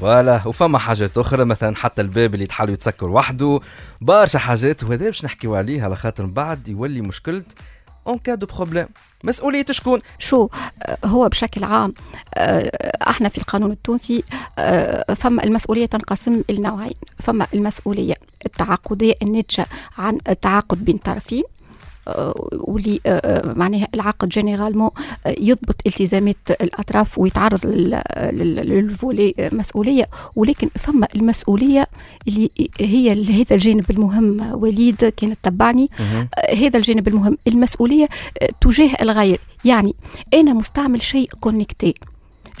voilà 0.00 0.40
وفما 0.46 0.78
حاجات 0.78 1.18
أخرى 1.18 1.44
مثلا 1.44 1.76
حتى 1.76 2.02
الباب 2.02 2.34
اللي 2.34 2.46
تحل 2.46 2.70
يتسكر 2.70 3.06
وحده. 3.08 3.60
برشا 4.00 4.38
حاجات 4.38 4.84
وهذا 4.84 5.06
باش 5.06 5.24
نحكيو 5.24 5.54
عليه 5.54 5.82
على 5.82 5.96
خاطر 5.96 6.26
من 6.26 6.32
بعد 6.32 6.68
يولي 6.68 7.00
مشكلة 7.00 7.42
en 8.06 8.18
cas 8.18 8.34
de 8.34 8.46
problème 8.46 8.86
مسؤولية 9.24 9.64
شكون؟ 9.70 10.00
شو 10.18 10.48
هو 11.04 11.28
بشكل 11.28 11.64
عام 11.64 11.94
إحنا 13.08 13.28
في 13.28 13.38
القانون 13.38 13.70
التونسي 13.70 14.22
فما 15.16 15.44
المسؤولية 15.44 15.86
تنقسم 15.86 16.42
لنوعين 16.50 16.94
فما 17.22 17.46
المسؤولية 17.54 18.14
التعاقدية 18.46 19.14
الناتجة 19.22 19.66
عن 19.98 20.18
التعاقد 20.28 20.84
بين 20.84 20.96
طرفين 20.98 21.42
واللي 22.52 23.00
معناها 23.56 23.88
العقد 23.94 24.28
généralement 24.28 24.90
يضبط 25.26 25.76
التزامات 25.86 26.50
الأطراف 26.50 27.18
ويتعرض 27.18 27.66
لل 28.32 28.61
volet 28.61 29.34
مسؤولية. 29.52 30.08
ولكن 30.36 30.68
فما 30.78 31.08
المسؤولية 31.14 31.86
اللي 32.28 32.50
هي 32.80 33.12
هذا 33.12 33.54
الجانب 33.54 33.90
المهم. 33.90 34.62
وليد 34.62 35.04
كانت 35.04 35.38
تبعني. 35.42 35.88
هذا 36.56 36.76
الجانب 36.76 37.08
المهم. 37.08 37.38
المسؤولية 37.46 38.08
تجاه 38.60 38.96
الغير. 39.02 39.40
يعني 39.64 39.94
أنا 40.34 40.52
مستعمل 40.52 41.02
شيء 41.02 41.30
connecté 41.40 41.94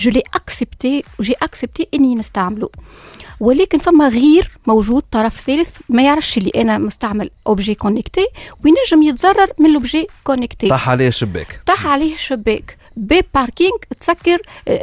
je 0.00 0.10
l'ai 0.10 0.22
accepté 0.34 1.02
j'ai 1.20 1.34
accepté 1.42 1.88
إني 1.94 2.14
نستعمله. 2.14 2.68
ولكن 3.40 3.78
فما 3.78 4.08
غير 4.08 4.50
موجود 4.66 5.02
طرف 5.10 5.42
ثالث 5.46 5.76
ما 5.88 6.02
يعرفش 6.02 6.38
اللي 6.38 6.50
أنا 6.56 6.78
مستعمل 6.78 7.30
objet 7.46 7.74
connecté 7.74 8.26
وينجم 8.64 9.02
يتضرر 9.08 9.48
من 9.58 9.72
l'objet 9.72 10.06
connecté 10.24 10.68
طاح 10.68 10.88
عليه 10.88 11.10
شباك. 11.10 11.60
طاح 11.66 11.86
عليه 11.86 12.16
شباك. 12.16 12.78
باب 12.96 13.24
parking 13.34 13.76
تسكر 14.00 14.38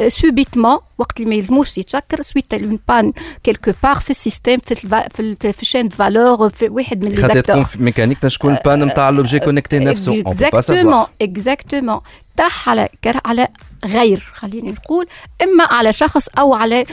subitement 0.07 0.77
وقت 0.97 1.19
اللي 1.19 1.29
ما 1.29 1.35
يلزموش 1.35 1.77
يتسكر 1.77 2.21
suite 2.21 2.53
à 2.53 2.60
une 2.60 2.79
panne 2.87 3.13
quelque 3.43 3.71
part 3.83 3.95
في 3.95 4.09
ال 4.09 4.15
système 4.15 4.59
في 4.59 4.75
في, 4.75 5.35
في, 5.53 5.61
ال 5.61 5.65
chaîne 5.65 5.89
de 5.89 6.04
valeur 6.04 6.49
في 6.49 6.69
واحد 6.69 7.03
من 7.03 7.11
لي 7.11 7.21
خاطر 7.21 7.39
تكون 7.39 7.63
في 7.63 7.83
ميكانيك 7.83 8.19
تكون 8.19 8.57
panne 8.65 8.83
نتاع 8.83 9.09
l'objet 9.09 9.39
connecté 9.39 9.79
نفسه. 9.79 10.21
exactement 10.21 11.05
exactement 11.21 11.99
طاح 12.37 12.69
على 12.69 12.89
على 13.25 13.47
غير 13.85 14.31
خليني 14.33 14.71
نقول 14.71 15.07
إما 15.43 15.63
على 15.63 15.93
شخص 15.93 16.27
أو 16.37 16.53
على 16.53 16.85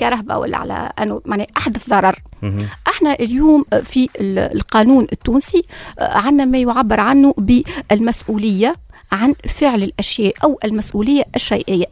كرهبة 0.00 0.38
ولا 0.38 0.56
على 0.56 0.92
انه 1.02 1.20
يعني 1.26 1.46
أحدث 1.56 1.88
ضرر. 1.90 2.18
إحنا 2.88 3.12
اليوم 3.12 3.64
في 3.84 4.08
القانون 4.54 5.06
التونسي 5.12 5.62
عندنا 6.00 6.44
ما 6.44 6.58
يعبر 6.58 7.00
عنه 7.00 7.34
بالمسؤولية 7.38 8.74
عن 9.12 9.34
فعل 9.48 9.82
الأشياء 9.82 10.34
أو 10.44 10.58
المسؤولية 10.64 11.24
الشيئية. 11.36 11.86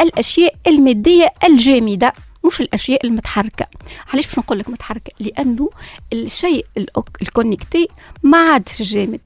الأشياء 0.00 0.54
المادية 0.66 1.32
الجامدة 1.44 2.12
مش 2.48 2.60
الأشياء 2.60 3.06
المتحركة. 3.06 3.66
علاش 4.12 4.26
باش 4.26 4.38
نقول 4.38 4.58
لك 4.58 4.68
متحركة؟ 4.68 5.12
لأنه 5.20 5.70
الشيء 6.12 6.66
ال 7.22 7.29
connecté 7.29 7.88
ما 8.22 8.38
عادش 8.38 8.82
جامد. 8.82 9.20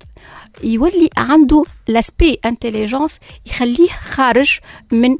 يولي 0.62 1.10
عنده 1.16 1.64
l'aspect 1.88 2.38
intelligence 2.44 3.18
يخليه 3.46 3.88
خارج 3.88 4.58
من 4.92 5.16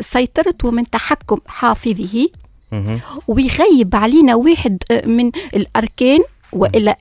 سيطرة 0.00 0.54
ومن 0.64 0.90
تحكم 0.90 1.38
حافظه. 1.46 2.28
ويغيب 3.28 3.96
علينا 3.96 4.34
واحد 4.34 4.78
من 5.04 5.30
الأركان 5.54 6.20
وإلا 6.52 6.96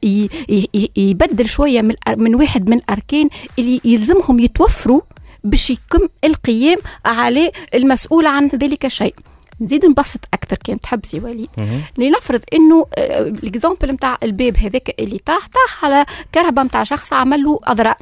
يبدل 0.98 1.50
شوية 1.50 1.82
من 1.82 1.96
من 2.16 2.36
واحد 2.36 2.70
من 2.70 2.78
الأركان 2.78 3.30
اللي 3.60 3.82
يلزمهم 3.86 4.40
يتوفروا 4.40 5.02
باش 5.44 5.70
يتم 5.70 6.08
القيام 6.24 6.78
على 7.06 7.52
المسؤول 7.74 8.26
عن 8.28 8.48
ذلك 8.48 8.86
الشيء. 8.86 9.16
نزيد 9.62 9.86
نبسط 9.86 10.20
أكثر 10.34 10.58
كان 10.58 10.80
تحب 10.80 11.06
سي 11.06 11.20
وليد 11.20 11.50
لنفرض 11.98 12.42
إنه 12.54 12.86
ال 12.98 13.10
exemple 13.10 13.92
نتاع 13.92 14.18
الباب 14.24 14.58
هذاك 14.58 14.96
اللي 15.00 15.20
طاح 15.26 15.48
طاح 15.48 15.86
على 15.86 16.06
كرهبه 16.36 16.64
نتاع 16.64 16.84
شخص 16.84 17.14
عمل 17.14 17.44
له 17.44 17.60
أضرار. 17.64 17.96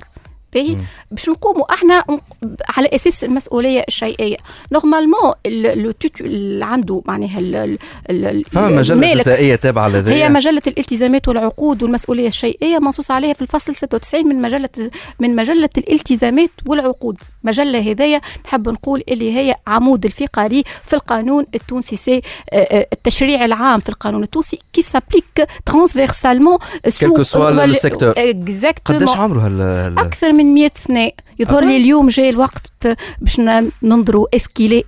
باهي. 0.54 0.78
باش 1.12 1.30
نقوموا 1.30 1.74
إحنا 1.74 2.06
على 2.78 2.90
أساس 2.94 3.24
المسؤولية 3.24 3.84
الشيئية. 3.88 4.38
normalement 4.72 5.34
لو 5.46 5.94
اللي 6.22 6.66
عنده 6.66 7.02
معناها 7.06 7.78
فما 8.52 8.70
مجلة 8.70 9.14
جزائية 9.14 9.56
تابعة 9.56 9.88
لديها 9.88 10.14
هي 10.14 10.30
مجلة 10.30 10.62
الالتزامات 10.68 11.28
والعقود 11.28 11.84
والمسؤولية 11.84 12.28
الشيئية 12.28 12.80
منصوص 12.80 13.12
عليها 13.12 13.34
في 13.34 13.42
الفصل 13.42 13.76
96 13.76 14.28
من 14.28 14.42
مجله 14.42 14.70
من 15.20 15.36
مجلة 15.36 15.70
الالتزامات 15.78 16.52
والعقود. 16.66 17.18
مجلة 17.44 17.90
هدايا 17.90 18.22
نحب 18.46 18.70
نقول 18.70 19.04
اللي 19.10 19.38
هي 19.38 19.56
عمود 19.68 20.06
الفقري 20.06 20.64
في 20.86 20.94
القانون 20.94 21.46
التونسي 21.56 21.96
c'est 21.96 22.22
التشريع 22.94 23.46
العام 23.46 23.80
في 23.80 23.90
القانون 23.90 24.24
التونسي 24.24 24.60
qui 24.74 24.82
s'applique 24.82 25.48
transversalement 25.66 26.58
que 26.88 27.24
ce 27.24 27.38
soit 27.38 27.66
ال 27.66 27.72
secteur 27.72 28.14
قداش 28.86 29.18
عمره 29.18 29.48
أكثر 29.98 30.34
من 30.34 30.45
مية, 30.54 30.88
يظهر 31.40 31.64
لي 31.64 31.78
اليوم 31.78 32.08
جاي 32.08 32.30
الوقت 32.30 32.88
باش 33.22 33.42
ننظروا 33.84 34.36
est-ce 34.36 34.54
qu'elle 34.54 34.75
est 34.75 34.84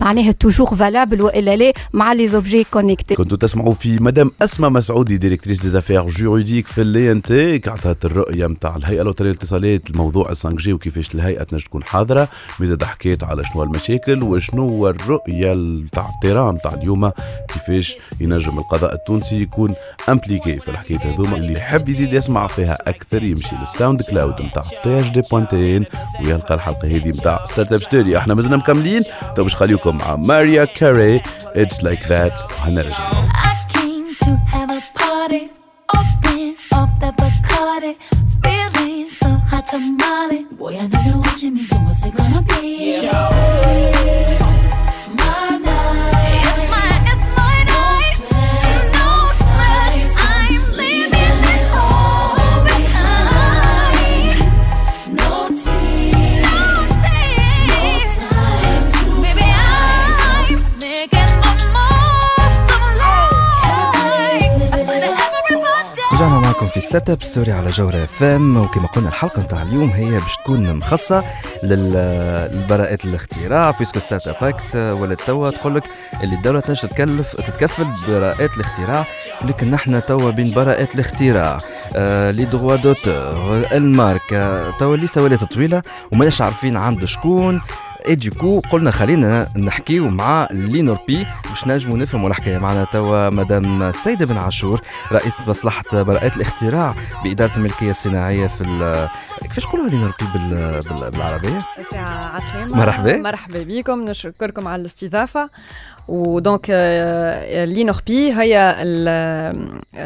معناها 0.00 0.32
toujours 0.32 0.66
valable 0.66 1.22
والا 1.22 1.56
لا 1.56 1.72
مع 1.92 2.12
les 2.12 2.28
objets 2.28 2.64
connectés 2.64 3.14
كنتوا 3.14 3.36
تسمعوا 3.36 3.74
في 3.74 4.02
مدام 4.02 4.30
أسماء 4.42 4.70
مسعودي 4.70 5.16
directrice 5.16 5.60
des 5.60 5.68
affaires 5.68 6.08
juridiques 6.08 6.66
في 6.66 6.80
l'INT 6.80 7.32
عطات 7.66 8.04
الرؤية 8.04 8.46
نتاع 8.46 8.76
الهيئة 8.76 9.02
الوطنية 9.02 9.28
للاتصالات 9.28 9.90
الموضوع 9.90 10.28
5 10.28 10.50
G 10.50 10.72
وكيفاش 10.72 11.14
الهيئة 11.14 11.42
تنجم 11.42 11.64
تكون 11.64 11.84
حاضرة. 11.84 12.28
مازال 12.60 12.84
حكيت 12.84 13.24
على 13.24 13.44
شنو 13.44 13.62
المشاكل 13.62 14.22
وشنو 14.22 14.68
هو 14.68 14.88
الرؤية 14.88 15.54
نتاع 15.54 16.08
ال 16.14 16.19
terrain 16.19 16.54
نتاع 16.54 16.74
اليوم 16.74 17.10
كيفاش 17.48 17.96
ينجم 18.20 18.58
القضاء 18.58 18.94
التونسي 18.94 19.42
يكون 19.42 19.74
impliqué 20.08 20.60
في 20.60 20.70
الحكاية 20.70 20.98
هذوما. 20.98 21.36
اللي 21.36 21.52
يحب 21.52 21.88
يزيد 21.88 22.12
يسمع 22.12 22.46
فيها 22.46 22.78
أكثر 22.86 23.24
يمشي 23.24 23.56
لل 23.60 24.02
SoundCloud 24.02 24.42
نتاع 24.42 24.62
THD 24.82 25.22
point 25.58 25.77
tn 25.77 25.84
ويلقى 26.20 26.54
الحلقة 26.54 26.88
هذه 26.88 27.08
نتاع 27.08 27.44
Startup 27.44 27.82
Story 27.82 28.18
إحنا 28.18 28.34
مازلنا 28.34 28.56
مكملين. 28.56 29.02
تو 29.36 29.42
باش 29.42 29.54
نخليكم 29.54 29.96
مع 29.96 30.16
Mariah 30.16 30.64
Carey. 30.64 31.22
It's 31.56 31.84
Like 31.84 32.06
That 32.08 32.32
وهنرجع 32.50 33.28
tamale. 39.70 40.40
Boy, 40.58 40.74
I 40.82 40.86
know 40.92 41.02
you're 41.06 41.20
watching 41.24 41.54
me, 41.56 41.62
so 41.68 41.76
what's 41.84 42.02
it 42.06 42.12
gonna 42.16 42.40
be? 42.48 42.62
Yeah. 43.04 44.47
في 66.78 66.84
Startup 66.84 67.22
Story 67.22 67.52
على 67.52 67.70
جوهرة 67.70 68.04
FM 68.04 68.56
وكما 68.56 68.86
قلنا 68.86 69.08
الحلقة 69.08 69.42
نتاع 69.42 69.62
اليوم 69.62 69.90
هي 69.90 70.20
باش 70.20 70.36
تكون 70.36 70.76
مخصصة 70.76 71.24
للبراءات 71.62 73.04
الاختراع 73.04 73.70
puisque 73.70 74.00
Startup 74.00 74.34
Act 74.42 74.76
ولات 74.76 75.20
توا 75.20 75.50
تقول 75.50 75.74
لك 75.74 75.82
اللي 76.22 76.34
الدولة 76.34 76.60
تنجم 76.60 76.88
تكلف 76.88 77.36
تتكفل 77.36 77.86
براءات 78.08 78.56
الاختراع 78.56 79.06
لكن 79.44 79.70
نحن 79.70 80.02
توا 80.06 80.30
بين 80.30 80.50
براءات 80.54 80.94
الاختراع 80.94 81.58
آه 81.96 82.30
les 82.30 82.44
droits 82.44 82.76
d'auteur 82.76 83.64
الماركة 83.72 84.70
توا 84.70 84.94
ال 84.94 84.99
liste 84.99 85.22
ولات 85.22 85.44
طويلة 85.44 85.82
وماناش 86.12 86.40
عارفين 86.42 86.76
عند 86.76 87.04
شكون. 87.04 87.60
اي 88.08 88.14
donc 88.14 88.60
قلنا 88.60 88.90
خلينا 88.90 89.48
نحكيو 89.56 90.10
مع 90.10 90.48
l'INNORPI 90.50 91.26
باش 91.48 91.66
نجموا 91.66 91.98
نفهموا 91.98 92.28
الحكاية. 92.28 92.58
معنا 92.58 92.84
توا 92.84 93.30
مدام 93.30 93.82
السيده 93.82 94.26
بن 94.26 94.36
عاشور 94.36 94.80
رئيس 95.12 95.40
مصلحة 95.46 95.84
براءات 95.92 96.36
الاختراع 96.36 96.94
بإدارة 97.24 97.56
الملكية 97.56 97.90
الصناعية 97.90 98.46
في 98.46 99.08
كيفاش 99.42 99.66
نقولوا 99.66 99.88
l'INNORPI 99.88 100.26
بال... 100.34 100.80
بال... 100.80 101.10
بالعربية؟ 101.10 101.66
مرحبا. 102.56 103.16
مرحبا 103.16 103.62
بكم. 103.62 104.04
نشكركم 104.04 104.68
على 104.68 104.80
الاستضافة. 104.80 105.50
و 106.08 106.20
donc 106.20 106.66
l'INNORPI 107.74 108.10
هي 108.10 108.76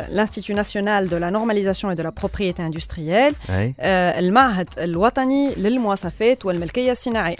l'Institut 0.08 0.54
national 0.54 1.08
de 1.08 1.16
la 1.16 1.30
normalisation 1.30 1.90
et 1.90 1.94
de 1.94 2.02
la 2.02 2.10
propriété 2.10 2.62
industrielle. 2.62 3.34
أي. 3.50 3.74
المعهد 4.18 4.68
الوطني 4.78 5.54
للمواصفات 5.54 6.46
والملكية 6.46 6.92
الصناعية. 6.92 7.36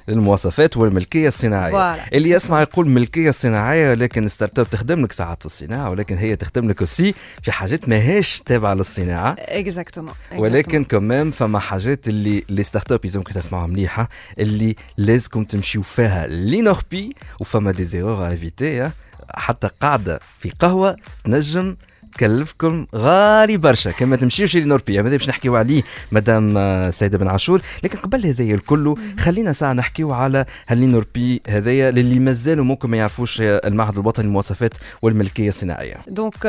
المواصفات 0.53 0.77
والملكية 0.77 1.29
الصناعية. 1.29 1.73
Voilà. 1.97 2.09
اللي 2.13 2.31
يسمع 2.31 2.61
يقول 2.63 2.89
ملكية 2.89 3.31
صناعية 3.31 3.95
لكن 3.95 4.29
startup 4.29 4.71
تخدم 4.71 5.03
لك 5.03 5.13
ساعات 5.13 5.39
في 5.41 5.47
الصناعة 5.47 5.91
ولكن 5.91 6.17
هي 6.17 6.37
تخدم 6.37 6.69
لك 6.69 6.85
aussi 6.85 7.13
في 7.43 7.53
حاجات 7.53 7.89
ماهيش 7.89 8.41
تابعة 8.41 8.75
للصناعة. 8.75 9.37
exactement 9.39 10.15
ولكن 10.37 10.85
كمان 10.85 11.31
فما 11.31 11.59
حاجات 11.59 12.09
اللي 12.09 12.45
les 12.49 12.63
startups 12.63 13.05
يلزمكم 13.05 13.33
تسمعوها 13.33 13.67
مليحة 13.67 14.09
اللي 14.39 14.77
لازمكم 14.97 15.45
تمشيو 15.45 15.83
فيها 15.83 16.27
l'INNORPI 16.27 17.17
وفما 17.41 17.73
des 17.73 17.85
erreurs 17.85 18.29
à 18.29 18.38
éviter 18.38 18.91
حتى 19.35 19.69
قاعدة 19.81 20.21
في 20.39 20.51
قهوة 20.51 20.97
تنجم 21.25 21.77
تكلفكم 22.15 22.87
غالي 22.95 23.57
برشا. 23.57 23.91
كما 23.91 24.17
تمشيوش 24.17 24.57
l'INNORPI 24.57 25.01
هذا 25.01 25.09
باش 25.09 25.29
نحكيو 25.29 25.57
عليه 25.57 25.83
مدام 26.13 26.59
آه، 26.59 26.91
سيدة 26.91 27.19
بن 27.19 27.29
عاشور؟ 27.29 27.61
لكن 27.85 27.99
قبل 27.99 28.27
هذايا 28.27 28.55
الكل 28.55 28.95
خلينا 29.19 29.53
ساعة 29.53 29.73
نحكيو 29.73 30.13
على 30.13 30.45
هال 30.69 30.82
l'INNORPI 30.82 31.43
هذايا 31.49 31.91
للي 31.91 32.19
مازالوا 32.19 32.65
ممكن 32.65 32.91
ما 32.91 32.97
يعرفوش 32.97 33.41
المعهد 33.41 33.99
الوطني 33.99 34.25
للمواصفات 34.27 34.75
والملكية 35.03 35.49
الصناعية. 35.49 35.97
donc 36.09 36.47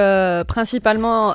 principalement 0.50 1.34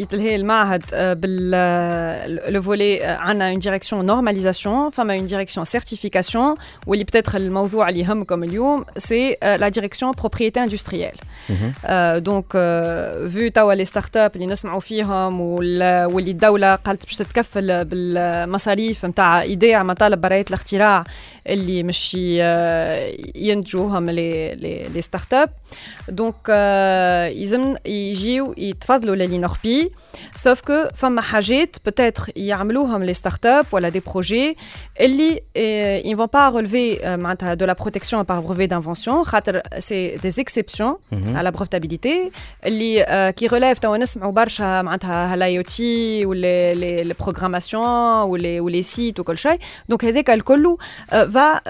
يتلهي 0.00 0.36
المعهد 0.36 0.82
بال 0.92 2.52
le 2.52 2.62
volet 2.62 3.02
عندنا 3.02 3.50
une 3.50 3.58
direction 3.58 4.06
normalisation 4.06 4.90
فما 4.90 5.14
une 5.14 5.26
direction 5.26 5.64
certification 5.66 6.54
واللي 6.86 7.04
peut-être 7.04 7.36
الموضوع 7.36 7.88
اللي 7.88 8.00
يهمكم 8.00 8.44
اليوم 8.44 8.84
c'est 8.98 9.36
la 9.42 9.68
direction 9.68 10.12
propriété 10.12 10.62
industrielle 10.62 11.14
donc 12.24 12.46
فو 13.28 13.48
توا 13.54 13.74
les 13.74 13.84
startups 13.84 14.30
اللي 14.34 14.46
نسمعوا 14.46 14.80
فيهم 14.80 15.40
وال- 15.40 16.04
واللي 16.12 16.30
الدولة 16.30 16.74
قالت 16.74 17.04
باش 17.06 17.16
تتكفل 17.16 17.84
بالمصاريف 17.84 19.04
نتاع 19.04 19.42
ايداع 19.42 19.82
مطالب 19.82 20.20
براءه 20.20 20.44
الاختراع 20.48 21.04
اللي 21.48 21.82
مش 21.82 22.14
ي- 22.14 22.40
ينتجوهم 23.34 24.10
les 24.10 24.54
les 24.54 24.86
les 24.94 25.02
startups 25.02 25.48
donc 26.08 26.34
آه، 26.50 27.26
يلزم 27.26 27.74
يجيو 27.86 28.54
يتفضلوا 28.58 29.16
ل 29.16 29.23
l'INNORPI 29.23 29.90
sauf 30.34 30.60
que 30.60 30.84
فما 30.94 31.20
حاجات 31.22 31.76
peut-être 31.86 32.22
يعملوهم 32.36 33.02
les 33.04 33.14
startups 33.14 33.66
ولا 33.72 33.88
des 33.88 34.00
projets 34.06 34.56
اللي 35.00 35.40
ils 36.04 36.16
vont 36.18 36.30
pas 36.30 36.54
relever 36.56 37.04
آه، 37.04 37.16
معناتها 37.16 37.54
de 37.54 37.66
la 37.66 37.74
protection 37.74 38.24
par 38.24 38.42
brevet 38.46 38.66
d'invention. 38.70 39.22
خاطر 39.24 39.60
c'est 39.78 40.18
des 40.18 40.34
exceptions 40.42 41.14
à 41.14 41.42
la 41.42 41.50
brevetabilité. 41.50 42.30
اللي 42.66 43.02
آه، 43.02 43.06
qui 43.30 43.46
relèvent 43.46 43.78
توا 43.78 43.96
نسمعوا 43.96 44.32
برشا 44.32 44.82
معناتها 44.82 45.32
هال 45.32 45.58
IoT 45.58 45.62
و 45.62 46.26
les 46.26 46.74
les 46.74 47.04
les 47.04 47.14
programmations 47.20 47.84
و 48.22 48.32
les 48.32 48.60
و 48.60 48.65
les 48.65 48.82
sites 48.82 49.20
وكل 49.20 49.38
شيء 49.38 49.58
donc 49.88 50.04
هذاك 50.04 50.30
الكل 50.30 50.76
فا 51.10 51.60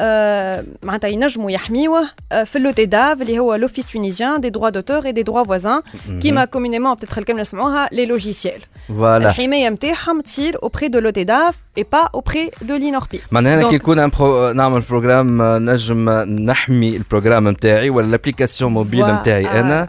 معناتها 0.82 1.08
ينجموا 1.08 1.50
يحميوه 1.50 2.08
آه، 2.32 2.44
في 2.44 2.56
l'OTDAV 2.56 3.22
اللي 3.22 3.38
هو 3.38 3.54
l'Office 3.54 3.86
tunisien 3.86 4.40
des 4.40 4.50
droits 4.50 4.68
d'auteur 4.68 5.06
et 5.06 5.12
des 5.12 5.22
droits 5.22 5.44
voisins 5.44 5.82
كيما 6.22 6.44
communément 6.44 6.94
بتتخ 6.94 7.18
الكلمة 7.18 7.40
نسمعوها 7.40 7.88
les 7.92 8.06
logiciels 8.06 8.60
voilà 8.88 9.28
الحمايه 9.28 9.68
نتاعهم 9.68 10.20
تصير 10.20 10.56
auprès 10.62 10.88
de 10.88 10.98
l'OTDAV 10.98 11.54
et 11.78 11.86
pas 11.92 12.08
auprès 12.14 12.50
de 12.62 12.76
l'INNORPI 12.76 13.20
معناها 13.32 13.54
أنا 13.54 13.62
Donc- 13.62 13.70
كي 13.70 13.76
يكون 13.76 13.98
un 13.98 14.10
pro... 14.18 14.52
نعمل 14.52 14.80
programme 14.80 15.42
آه، 15.42 15.58
نجم 15.58 16.10
نحمي 16.50 16.96
ال 16.96 17.02
programme 17.02 17.48
نتاعي 17.48 17.90
ولا 17.90 18.06
ال 18.06 18.12
application 18.12 18.72
mobile 18.72 19.06
نتاعي 19.06 19.60
أنا 19.60 19.88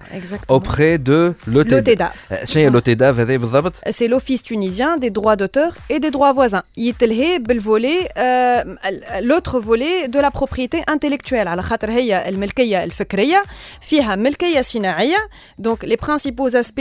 auprès 0.50 0.98
de 0.98 1.34
L'OTDAV. 1.48 2.28
Euh, 2.32 2.36
C'est 3.90 4.08
l'Office 4.08 4.44
tunisien 4.44 4.98
des 4.98 5.10
droits 5.10 5.36
d'auteur 5.36 5.74
et 5.90 6.00
des 6.00 6.12
droits 6.12 6.34
voisins. 6.34 6.64
volet, 7.60 8.10
euh, 8.18 8.64
l'autre 9.24 9.60
volet 9.60 10.08
de 10.08 10.20
la 10.20 10.32
propriété 10.32 10.82
intellectuelle. 10.88 11.48
Donc 15.58 15.84
les 15.84 15.98
principaux 15.98 16.56
aspects 16.56 16.80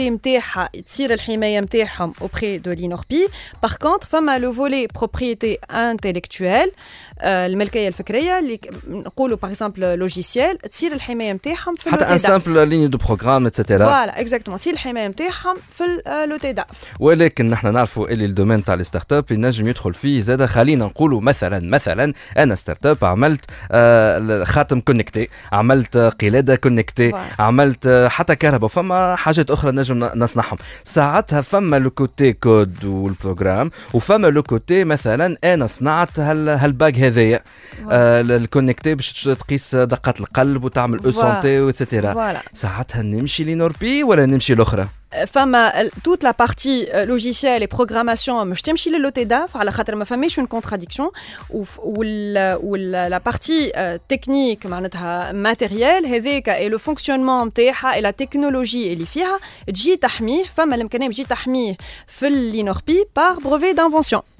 auprès 2.21 2.59
de 2.59 2.71
l'INORPI. 2.71 3.23
Par 3.61 3.79
contre, 3.79 4.07
le 4.39 4.47
volet 4.47 4.87
propriété 4.87 5.59
intellectuelle, 5.69 6.69
euh, 7.23 7.47
par 9.37 9.49
exemple 9.49 9.81
logiciel, 9.95 10.57
un 12.07 12.17
simple 12.17 12.63
ligne 12.65 12.87
de 12.87 12.97
programme, 12.97 13.47
etc. 13.47 13.63
Voilà, 13.77 14.19
exactement. 14.19 14.50
تصير 14.57 14.73
الحماية 14.73 15.07
نتاعهم 15.07 15.55
في 15.77 15.83
l'OTDAV 16.29 16.65
ولكن 16.99 17.49
نحن 17.49 17.73
نعرفوا 17.73 18.07
اللي 18.09 18.25
ال 18.25 18.30
domaine 18.30 18.63
تاع 18.63 18.73
ال 18.73 19.13
startup 19.13 19.31
ينجم 19.31 19.67
يدخل 19.67 19.93
فيه. 19.93 20.21
زاد 20.21 20.45
خلينا 20.45 20.85
نقولوا 20.85 21.21
مثلا 21.21 21.69
مثلا 21.69 22.13
أنا 22.37 22.55
startup 22.55 23.05
عملت 23.05 23.45
آه، 23.71 24.43
خاتم 24.43 24.79
connectée 24.79 25.27
عملت 25.51 25.95
آه، 25.97 26.09
قلادة 26.09 26.55
connectée. 26.55 27.11
عملت 27.39 27.87
آه، 27.87 28.07
حتى 28.07 28.35
كهرباء 28.35 28.69
فما 28.69 29.15
حاجات 29.15 29.51
أخرى 29.51 29.71
نجم 29.71 29.99
نصنعهم. 30.15 30.57
ساعتها 30.83 31.41
فما 31.41 31.79
le 31.79 31.89
côté 31.89 32.33
code 32.33 32.85
وال 32.85 33.01
programme 33.01 33.71
وفما 33.93 34.27
le 34.27 34.43
côté 34.43 34.83
مثلا 34.83 35.37
أنا 35.43 35.67
صنعت 35.67 36.19
هال 36.19 36.49
هالباج 36.49 36.95
هذايا 36.95 37.41
آه، 37.91 38.21
الكونكتي 38.21 38.95
باش 38.95 39.23
تقيس 39.23 39.75
دقات 39.75 40.19
القلب 40.19 40.63
وتعمل 40.63 40.99
أو. 41.05 41.11
سونتي 41.11 41.59
وإتسيتيرا. 41.61 42.37
ساعتها 42.53 43.01
نمشي 43.01 43.43
لنوربي 43.43 44.03
ولا 44.03 44.25
نمشي 44.25 44.40
الاخرى 44.40 44.86
فما 45.26 45.80
ال- 45.80 45.90
toute 45.90 46.26
la 46.26 46.32
partie 46.46 46.86
euh, 46.86 47.06
logiciel 47.06 47.62
et 47.62 47.76
programmation 47.76 48.28
مش 48.30 48.62
تمشي 48.62 48.90
للوتيداف 48.90 49.56
على 49.56 49.72
خاطر 49.72 49.94
ما 49.94 50.04
فماش 50.04 50.40
une 50.40 50.44
contradiction 50.56 51.10
وف- 51.50 51.78
وال 51.78 52.58
وال 52.62 53.14
la 53.14 53.30
partie 53.32 53.72
euh, 53.72 53.98
technique 54.16 54.66
معناتها 54.66 55.32
matériel 55.32 56.06
هذاك 56.06 56.50
et 56.50 56.72
le 56.72 56.78
fonctionnement 56.78 57.46
نتاعها 57.46 57.92
et 58.00 58.02
la 58.04 58.12
technologie 58.24 58.74
اللي 58.86 59.06
فيها 59.06 59.38
تجي 59.66 59.96
تحميه 59.96 60.44
فما 60.44 60.74
الامكانيه 60.74 61.08
تجي 61.08 61.24
تحميه 61.24 61.76
في 62.06 62.26
اللينوربي 62.26 63.04
par 63.18 63.36
brevet 63.42 63.74
d'invention 63.76 64.20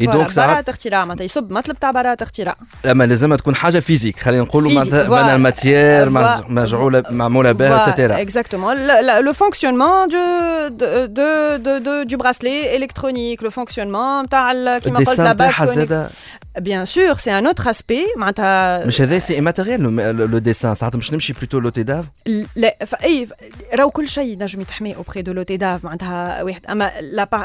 اي 0.00 0.06
donc 0.06 0.36
براءة 0.36 0.64
اختراع 0.68 1.04
معناتها 1.04 1.24
يصب 1.24 1.52
مطلب 1.52 1.78
تاع 1.78 1.90
براءة 1.90 2.22
اختراع. 2.22 2.56
اما 2.90 3.04
لازم 3.04 3.34
تكون 3.34 3.54
حاجة 3.54 3.78
physique 3.80 4.18
خلينا 4.18 4.42
نقولوا 4.42 4.70
معناتها 4.72 5.34
ال 5.34 5.42
matière. 5.42 6.10
مجعوله 6.48 7.02
معمولة 7.10 7.52
بها 7.52 7.80
et 7.80 7.89
cetera 7.89 8.16
le 9.22 9.32
fonctionnement 9.32 10.06
du, 10.14 10.24
de, 10.80 11.06
de, 11.18 11.56
de, 11.66 11.74
de- 11.86 12.04
du 12.10 12.16
bracelet 12.16 12.76
électronique, 12.78 13.42
le 13.42 13.50
fonctionnement 13.50 14.28
تاع 14.30 14.52
كيما 14.52 14.78
قلت 14.78 14.86
ال 14.86 14.93
dessin 14.93 15.36
la 15.36 16.08
Bien 16.60 16.86
sûr, 16.86 17.20
c'est 17.20 17.30
un 17.30 17.44
autre 17.44 17.66
aspect 17.66 18.06
معناتها 18.16 18.86
مش 18.86 19.00
هذا 19.00 19.18
c'est 19.18 19.40
matériel 19.40 19.82
le 20.30 20.38
dessin 20.38 20.74
ساعات 20.74 20.96
مش 20.96 21.12
نمشي 21.12 21.32
plutôt 21.32 21.58
l'OTDAV 21.58 22.04
لا 22.56 22.76
اي 23.04 23.28
راهو 23.74 23.90
كل 23.90 24.08
شيء 24.08 24.38
نجم 24.38 24.60
يتحمي 24.60 24.96
auprès 24.96 25.22
de 25.22 25.32
l'OTDAV 25.32 25.84
معناتها 25.84 26.42
واحد 26.42 26.66
اما 26.66 26.92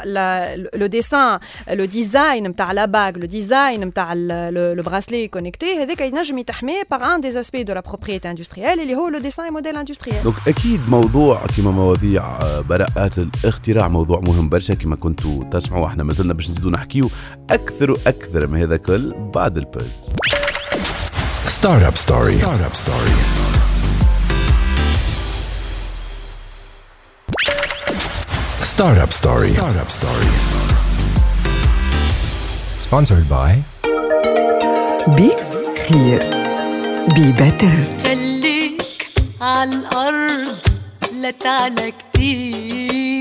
لا 0.04 0.56
le 0.74 0.86
dessin 0.86 1.38
le 1.70 1.84
design 1.84 2.48
نتاع 2.48 2.72
la 2.72 2.84
bague 2.84 3.10
le 3.10 3.26
design 3.26 3.84
نتاع 3.84 4.14
le 4.14 4.82
bracelet 4.82 5.28
connecté 5.28 5.82
هذاك 5.82 6.00
ينجم 6.00 6.38
يتحمي 6.38 6.74
par 6.90 7.14
un 7.14 7.20
des 7.20 7.40
aspects 7.40 7.64
de 7.64 7.72
la 7.72 7.80
propriété 7.80 8.30
industrielle 8.30 8.80
اللي 8.80 8.94
هو 8.94 9.08
le 9.08 9.18
dessin 9.18 9.52
modèle 9.52 9.76
industriel 9.76 10.22
donc 10.22 10.36
أكيد 10.48 10.80
موضوع 10.88 11.46
كما 11.56 11.70
مواضيع 11.70 12.22
آه، 12.22 12.60
براءات 12.60 13.18
الاختراع 13.18 13.88
موضوع 13.88 14.20
مهم 14.20 14.48
برشا 14.48 14.74
كما 14.74 14.96
كنتوا 14.96 15.44
تسمعوا 15.44 15.86
إحنا 15.86 16.04
مازلنا 16.04 16.34
باش 16.34 16.50
نزيدوا 16.50 16.70
نحكيو 16.70 17.10
أكثر 17.50 17.90
وأكثر 17.90 18.46
من 18.46 18.60
هذا 18.60 18.76
كل 18.76 19.01
بعد 19.34 19.56
ال 19.56 19.65
pause 19.65 20.12
Startup 21.62 21.96
Story. 22.06 22.36
Startup 22.42 22.74
Story. 22.84 23.14
Startup 28.72 29.12
Story. 29.20 29.50
Startup 29.58 29.90
Story. 29.98 30.30
Sponsored 32.86 33.26
by 33.28 33.52
بي 35.16 35.30
خير 35.88 36.22
بي 37.14 37.32
بيتر 37.32 37.72
خليك 38.04 38.82
على 39.40 39.70
الأرض 39.74 40.56
لا 41.22 41.30
تعلى 41.30 41.92
كتير 41.92 43.11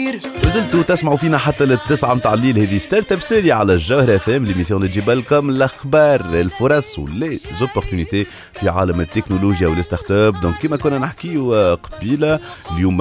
وزلتوا 0.45 0.83
تسمعوا 0.83 1.17
فينا 1.17 1.37
حتى 1.37 1.65
للتسعة 1.65 2.13
متاع 2.13 2.33
الليل 2.33 2.59
هذه 2.59 2.77
Startup 2.77 3.19
Story 3.19 3.51
على 3.51 3.73
الجوهرة 3.73 4.15
اف 4.15 4.29
ام 4.29 4.45
l'émission 4.45 4.81
اللي 4.81 4.91
تجيب 4.91 5.09
لكم 5.09 5.49
الاخبار 5.49 6.19
الفرص 6.19 6.99
و 6.99 7.35
les 7.35 7.53
opportunités 7.53 8.25
في 8.53 8.69
عالم 8.69 9.01
التكنولوجيا 9.01 9.67
وال 9.67 10.11
startup. 10.11 10.41
donc 10.41 10.55
كيما 10.57 10.77
كنا 10.77 10.97
نحكيو 10.97 11.53
قبيله 11.75 12.39
اليوم 12.71 12.97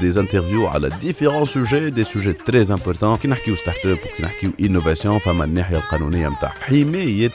des 0.00 0.20
interviews 0.20 0.66
على 0.66 0.88
différents 1.00 1.46
sujets 1.46 1.90
des 1.90 2.04
sujets 2.04 2.32
très 2.32 2.62
importants 2.62 3.16
كي 3.16 3.28
نحكيو 3.28 3.56
startup 3.56 3.98
وكي 3.98 4.22
نحكيو 4.22 4.50
innovation 4.60 5.18
فما 5.18 5.44
الناحية 5.44 5.76
القانونية 5.76 6.28
متاع 6.28 6.52
حماية 6.60 7.30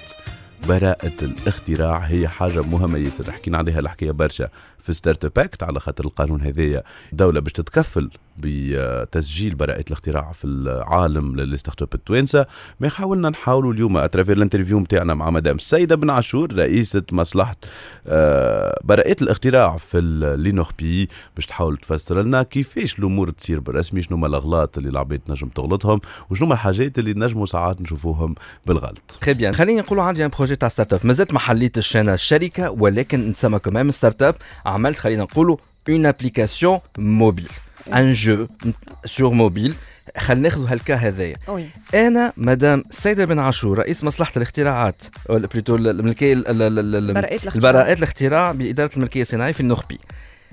براءة 0.68 1.12
الاختراع 1.22 1.98
هي 1.98 2.28
حاجة 2.28 2.62
مهمة 2.62 2.98
ياسر. 2.98 3.32
حكينا 3.32 3.58
عليها 3.58 3.80
الحكاية 3.80 4.12
برشا 4.12 4.50
في 4.80 4.94
Startup 4.94 5.40
Act 5.40 5.64
على 5.64 5.80
خاطر 5.80 6.06
القانون 6.06 6.42
هذايا 6.42 6.84
دولة 7.12 7.40
باش 7.40 7.52
تتكفل 7.52 8.10
بتسجيل 8.38 9.56
براءة 9.56 9.84
الاختراع 9.88 10.32
في 10.32 10.46
العالم 10.48 11.36
لل 11.36 11.82
startup 11.82 11.90
التوانسة. 11.94 12.46
ما 12.80 12.90
حاولنا 12.90 13.30
نحاولوا 13.30 13.74
اليوم 13.74 13.98
à 13.98 14.03
travers 14.03 14.38
ال 14.38 14.42
interview 14.42 14.80
نتاعنا 14.80 15.14
مع 15.14 15.30
مدام 15.30 15.58
سيدة 15.58 15.96
بن 15.96 16.10
عاشور 16.10 16.54
رئيسة 16.54 17.04
مصلحة 17.12 17.56
آه، 18.08 18.80
براءة 18.84 19.16
الاختراع 19.22 19.78
في 19.78 19.98
l'INNORPI 19.98 21.10
باش 21.36 21.46
تحاول 21.46 21.78
تفسر 21.78 22.22
لنا 22.22 22.44
كيفاش 22.44 23.00
الأمور 23.00 23.30
تصير 23.30 23.60
بالرسمي 23.60 24.02
شنو 24.02 24.18
هما 24.18 24.28
الأغلاط 24.28 24.78
اللي 24.78 24.90
العباد 24.90 25.20
تنجم 25.20 25.48
تغلطهم 25.48 26.02
وشنو 26.30 26.46
هما 26.46 26.54
الحاجات 26.54 27.00
اللي 27.00 27.14
نجموا 27.14 27.46
ساعات 27.46 27.82
نشوفوهم 27.82 28.36
بالغلط. 28.66 29.18
très 29.22 29.34
bien 29.34 29.54
خليني 29.54 29.80
نقولوا 29.80 30.04
عندي 30.04 30.26
un 30.26 30.30
projet 30.30 30.56
تاع 30.56 30.70
startup 30.70 31.00
مازلت 31.04 31.34
ما 31.34 31.40
حليتش 31.40 31.98
أنا 31.98 32.14
الشركة 32.14 32.72
ولكن 32.72 33.30
نتسمى 33.30 33.60
كمان 33.60 33.92
startup 33.92 34.36
عملت 34.66 34.98
خلينا 34.98 35.24
نقولوا 35.24 35.58
une 35.90 36.06
application 36.06 36.80
mobile 36.98 37.50
un 37.94 38.14
jeu 38.14 38.48
sur 39.06 39.34
mobile 39.34 39.76
خلينا 40.18 40.44
ناخذوا 40.44 40.70
هالكا 40.70 40.96
هذايا. 40.96 41.36
أنا 41.94 42.34
مدام 42.38 42.84
سيدة 42.90 43.26
بن 43.26 43.40
عاشور 43.40 43.78
رئيس 43.78 44.04
مصلحة 44.04 44.32
الاختراعات 44.38 45.04
ولا 45.30 45.48
plutôt 45.48 45.76
الملكية. 45.76 46.34
البراءات 46.34 47.98
الاختراع. 47.98 48.52
بإدارة 48.52 48.92
الملكية 48.96 49.22
الصناعيه 49.22 49.52
في 49.52 49.60
INNORPI. 49.60 50.00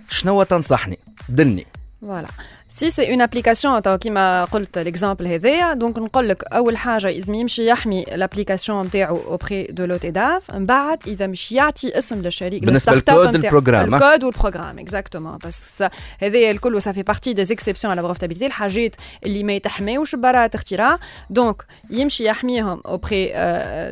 شنو 0.09 0.43
تنصحني؟ 0.43 0.99
دلني. 1.29 1.67
voilà 2.01 2.29
si 2.77 2.91
c'est 2.91 3.11
une 3.11 3.21
application 3.21 3.83
تو 3.83 3.99
كيما 3.99 4.45
قلت 4.45 4.79
l'exemple 4.79 5.27
هذايا 5.27 5.75
donc 5.75 5.99
نقول 5.99 6.29
لك 6.29 6.45
اول 6.53 6.77
حاجة 6.77 7.11
لازم 7.11 7.35
يمشي 7.35 7.67
يحمي 7.67 8.03
ال 8.03 8.10
application 8.10 8.87
نتاعو 8.87 9.17
auprès 9.17 9.65
de 9.71 9.85
l'OTDAV 9.85 10.51
من 10.55 10.67
بعد 10.67 10.99
اذا 11.07 11.27
مش 11.27 11.53
يعطي 11.53 11.99
اسم 11.99 12.23
للشريك 12.23 12.65
بالنسبة 12.65 12.93
لل 12.93 12.97
startup 12.97 13.11
لل 13.19 13.19
code 13.19 13.37
نتاعو. 13.37 13.59
ال 13.59 13.62
programme، 13.62 13.95
ها؟ 13.95 13.97
ال 14.13 14.15
code 14.15 14.25
وال 14.25 14.35
programme 14.35 14.79
exactement 14.79 15.39
بس 15.47 15.85
هذايا 16.21 16.51
الكل 16.51 16.83
ça 16.83 16.89
fait 16.89 17.03
partie 17.03 17.45
des 17.45 17.55
exceptions 17.55 17.91
à 17.91 17.95
la 17.95 18.03
brevetabilité 18.03 18.47
الحاجات 18.47 18.97
اللي 19.27 19.45
ما 19.45 19.53
يتحماوش 19.53 20.15
براءة 20.15 20.51
اختراع 20.55 20.99
donc 21.31 21.63
يمشي 21.91 22.25
يحميهم 22.25 22.81
auprès 22.87 23.33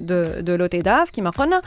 de 0.01 0.25
de 0.41 0.57
l'OTDAV 0.57 1.11
كيما 1.11 1.31
قلنا 1.31 1.63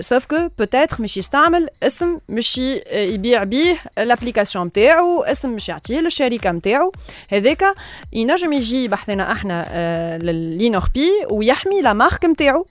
sauf 0.00 0.26
que 0.26 0.36
peut-être 0.58 0.96
مش 1.02 1.16
يستعمل 1.16 1.68
اسم 1.82 2.18
مش 2.28 2.58
ي- 2.58 2.82
يبيع 2.92 3.44
بيه 3.44 3.76
ال 3.98 4.04
application 4.04 4.66
نتاعو 4.66 5.22
اسم 5.22 5.50
مش 5.50 5.68
يعطيه 5.68 6.00
للشركه 6.08 6.50
نتاعو 6.50 6.92
هذاك 7.28 7.64
ينجم 8.12 8.52
يجي 8.52 8.88
بحثنا 8.88 9.32
أحنا 9.32 9.64
آه، 9.68 10.18
ل 10.18 10.27
l'INNORPI 10.27 11.10
ويحمي 11.30 11.80
la 11.80 11.92
marque 11.92 12.24
نتاعو 12.24 12.66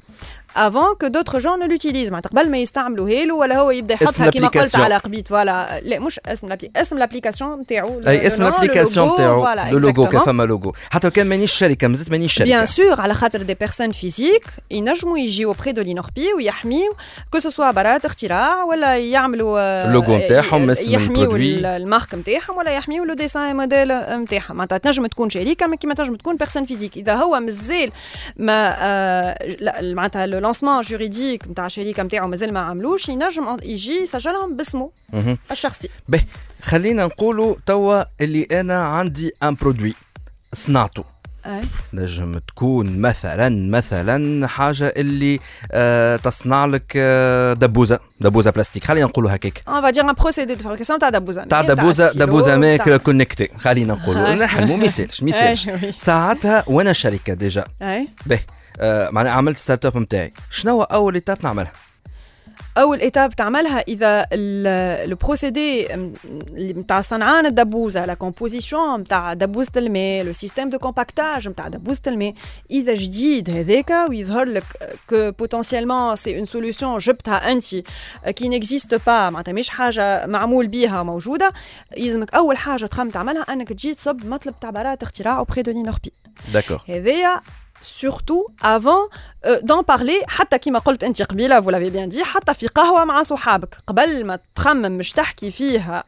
avant 0.57 0.95
que 1.01 1.07
d'autres 1.07 1.38
gens 1.39 1.60
ne 1.60 1.65
l'utilisent 1.65 2.10
معناتها 2.11 2.29
قبل 2.29 2.49
ما 2.51 2.57
يستعملوا 2.57 3.09
هيلو 3.09 3.37
ولا 3.39 3.57
هو 3.57 3.71
يبدا 3.71 3.95
اسم 3.95 4.03
يحطها 4.05 4.29
كيما 4.29 4.47
قلت 4.47 4.55
ال 4.55 4.58
application. 4.58 4.83
على 4.83 4.97
قبيت 4.97 5.27
voilà 5.27 5.79
لا 5.83 5.99
مش 5.99 6.19
اسم 6.27 6.47
الابلي 6.47 6.71
اسم 6.75 6.97
ال 6.97 7.03
application 7.03 7.60
نتاعو 7.59 7.99
اي 8.07 8.27
اسم 8.27 8.45
ال 8.47 8.53
application 8.53 9.13
نتاعو 9.13 9.47
le 9.71 9.77
logo 9.77 10.03
كيف 10.05 10.11
كيف 10.11 10.23
فما 10.25 10.43
لوغو 10.43 10.73
حتى 10.89 11.07
لو 11.07 11.11
كان 11.11 11.27
مانيش 11.27 11.51
شركه 11.51 11.87
مازلت 11.87 12.11
مانيش 12.11 12.33
شركه 12.33 12.45
بيان 12.45 12.65
سور 12.65 13.01
على 13.01 13.13
خاطر 13.13 13.41
des 13.41 13.53
personnes 13.53 13.91
physiques 13.91 14.43
ينجموا 14.71 15.17
يجيو 15.19 15.53
auprès 15.53 15.71
de 15.71 15.81
l'INNORPI 15.81 16.33
ويحميو 16.33 16.93
que 17.31 17.39
ce 17.39 17.50
soit 17.50 17.71
براءة 17.71 18.05
اختراع 18.05 18.63
ولا 18.63 18.97
يعملوا 18.97 19.59
آه، 19.59 19.87
اللوغو 19.87 20.17
نتاعهم، 20.17 20.69
اسم 20.69 20.91
يحميو 20.91 21.21
ال 21.21 21.25
produit. 21.25 21.55
ال- 21.55 21.65
ال 21.65 21.73
marque 21.73 22.15
نتاعهم 22.15 22.57
ولا 22.57 22.71
يحميو 22.71 23.03
le 23.03 23.13
dessin 23.13 23.55
modèle 23.55 23.93
نتاعهم 23.93 24.55
معناتها 24.55 24.77
تنجم 24.77 25.05
تكون 25.05 25.29
شركه 25.29 25.67
ما 25.67 25.75
كيما 25.75 25.93
تنجم 25.93 26.15
تكون 26.15 26.35
personne 26.36 26.65
physique 26.65 26.97
اذا 26.97 27.15
هو 27.15 27.39
مازال 27.39 27.91
ما 28.37 28.75
آه، 28.79 29.37
لا، 29.59 29.81
معناتها 29.93 30.25
le 30.25 30.39
lancement 30.47 30.81
juridique 30.81 31.47
نتاع 31.47 31.65
الشركة 31.65 32.03
نتاعو 32.03 32.27
مازال 32.27 32.53
ما 32.53 32.60
عملوش 32.60 33.10
ينجم 33.10 33.57
يجي 33.63 33.91
يسجلهم 33.91 34.57
باسمه. 34.57 34.89
الشخصي 35.51 35.89
به 36.07 36.21
خلينا 36.62 37.05
نقولوا 37.05 37.55
توا 37.65 38.03
اللي 38.21 38.47
أنا 38.51 38.83
عندي 38.86 39.31
un 39.43 39.55
produit 39.55 39.93
صنعته 40.53 41.03
أي. 41.45 41.62
نجم 41.93 42.38
تكون 42.47 42.99
مثلا 42.99 43.69
مثلا 43.71 44.47
حاجة 44.47 44.93
اللي 44.97 45.39
آه 45.71 46.15
تصنع 46.15 46.65
لك 46.65 46.93
آه 46.95 47.53
دبوزه 47.53 47.99
دبوزه 48.21 48.51
بلاستيك 48.51 48.83
خلينا 48.83 49.05
نقولوا 49.05 49.36
هكاك 49.36 49.62
va 49.67 49.91
dire 49.91 50.05
un 50.05 50.23
procédé 50.23 50.55
de 50.55 50.63
fabrication 50.63 50.99
تاع 50.99 51.10
دبوزه 51.10 51.43
تاع 51.43 51.62
دبوزه 51.62 52.12
دبوزه 52.13 52.55
ماكله 52.55 52.97
connectée 52.97 53.49
خلينا 53.57 53.93
نقولوا. 53.93 54.36
نحلموا 54.36 54.77
ما 54.77 54.86
يسالش 54.86 55.23
ما 55.23 55.29
يسالش 55.29 55.69
أي، 55.69 55.73
oui. 55.73 55.91
ساعتها 55.91 56.63
وأنا 56.67 56.93
شركه 56.93 57.33
déjà 57.33 57.63
اي 57.81 58.07
به 58.25 58.39
معناها 58.81 59.33
عملت 59.33 59.57
startup 59.57 59.97
نتاعي 59.97 60.33
شنو 60.49 60.81
أول 60.81 61.13
étape 61.13 61.38
نعملها؟ 61.43 61.71
أول 62.77 62.99
étape 62.99 63.36
تعملها 63.35 63.79
إذا 63.79 64.25
le 65.05 65.15
procédé 65.15 65.88
نتاع 66.53 67.01
صنعان 67.01 67.45
الدبوزه 67.45 68.05
la 68.05 68.13
composition 68.13 68.99
نتاع 68.99 69.33
دبوزة 69.33 69.71
الماء 69.77 70.23
le 70.23 70.33
système 70.33 70.69
de 70.69 70.77
compactage 70.77 71.47
نتاع 71.47 71.67
دبوزة 71.67 72.01
الماء. 72.07 72.33
إذا 72.71 72.93
جديد 72.93 73.49
هذاك 73.49 74.09
ويظهر 74.09 74.45
لك 74.45 74.63
que 75.10 75.31
potentiellement 75.31 76.15
c'est 76.15 76.38
une 76.38 76.45
solution 76.45 76.97
جبتها 76.97 77.51
أنت 77.51 77.75
qui 78.29 78.47
n'existe 78.47 78.95
pas 78.95 79.29
معناتها 79.29 79.53
مش 79.53 79.69
حاجة 79.69 80.25
معمول 80.25 80.67
بيها 80.67 81.03
موجودة. 81.03 81.53
يلزمك 81.97 82.35
أول 82.35 82.57
حاجة 82.57 82.85
تخمم 82.85 83.09
تعملها 83.09 83.41
أنك 83.41 83.69
تجي 83.69 83.93
تصب 83.93 84.25
مطلب 84.25 84.53
تاع 84.61 84.69
براءه 84.69 85.03
اختراع 85.03 85.37
auprès 85.38 85.62
de 85.62 85.71
l'INORPI 85.71 86.12
d'accord 86.53 86.81
هذايا 86.89 87.41
surtout 87.81 88.45
avant 88.61 89.01
d'en 89.47 89.83
parler 89.93 90.25
حتى 90.27 90.57
كيما 90.57 90.79
قلت 90.79 91.03
انت 91.03 91.21
قبيله 91.21 91.62
vous 91.62 91.71
l'avez 91.71 91.93
bien 91.93 92.15
dit 92.15 92.23
حتى 92.23 92.53
في 92.53 92.67
قهوه 92.67 93.05
مع 93.05 93.23
صحابك 93.23 93.77
قبل 93.88 94.25
ما 94.25 94.39
تخمم 94.55 94.97
مش 94.97 95.12
تحكي 95.12 95.51
فيها 95.51 96.03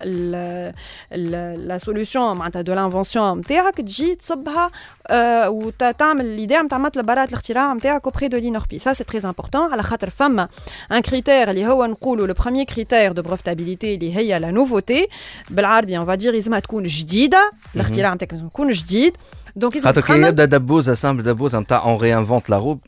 la 1.12 1.78
solution 1.78 2.20
معناتها 2.20 2.62
de 2.62 2.74
l'invention 2.74 3.38
نتاعك 3.38 3.76
تجي 3.76 4.16
تصبها 4.16 4.72
آه 5.08 5.50
وتعمل 5.50 6.26
ال 6.26 6.33
idée 6.33 6.62
نتاع 6.62 6.78
مطلب 6.78 7.06
براءه 7.06 7.30
الاختراع 7.30 7.74
نتاعك 7.74 8.06
auprès 8.06 8.28
de 8.28 8.38
l'INORPI 8.38 8.80
ça 8.80 8.94
c'est 8.94 9.04
très 9.04 9.22
important 9.26 9.72
على 9.72 9.84
خاطر 9.84 10.10
فما 10.10 10.48
un 10.92 11.00
critère 11.00 11.50
اللي 11.50 11.68
هو 11.68 11.86
نقولوا 11.86 12.28
le 12.28 12.34
premier 12.34 12.66
critère 12.66 13.12
de 13.12 13.22
brevetabilité 13.22 13.96
اللي 13.96 14.16
هي 14.18 14.40
la 14.40 14.52
nouveauté 14.52 15.08
بالعربي 15.50 15.98
on 15.98 16.06
va 16.06 16.15
dire 16.15 16.34
لازمها 16.34 16.60
تكون 16.60 16.84
جديده 16.84 17.52
الاختراع 17.76 18.14
نتاعك 18.14 18.34
لازم 18.34 18.46
يكون 18.46 18.72
جديد 18.72 19.18
donc 19.56 19.74
لازم 19.76 19.86
خاطر 19.86 20.02
كي 20.02 20.08
تخمم 20.08 20.26
يبدا 20.26 20.46
دبوزه 20.46 20.94
simple 20.94 21.24
دبوزه 21.24 21.60
نتاع 21.60 21.84
on 21.84 21.98
réinvente 21.98 22.50
la 22.50 22.58
roue 22.58 22.80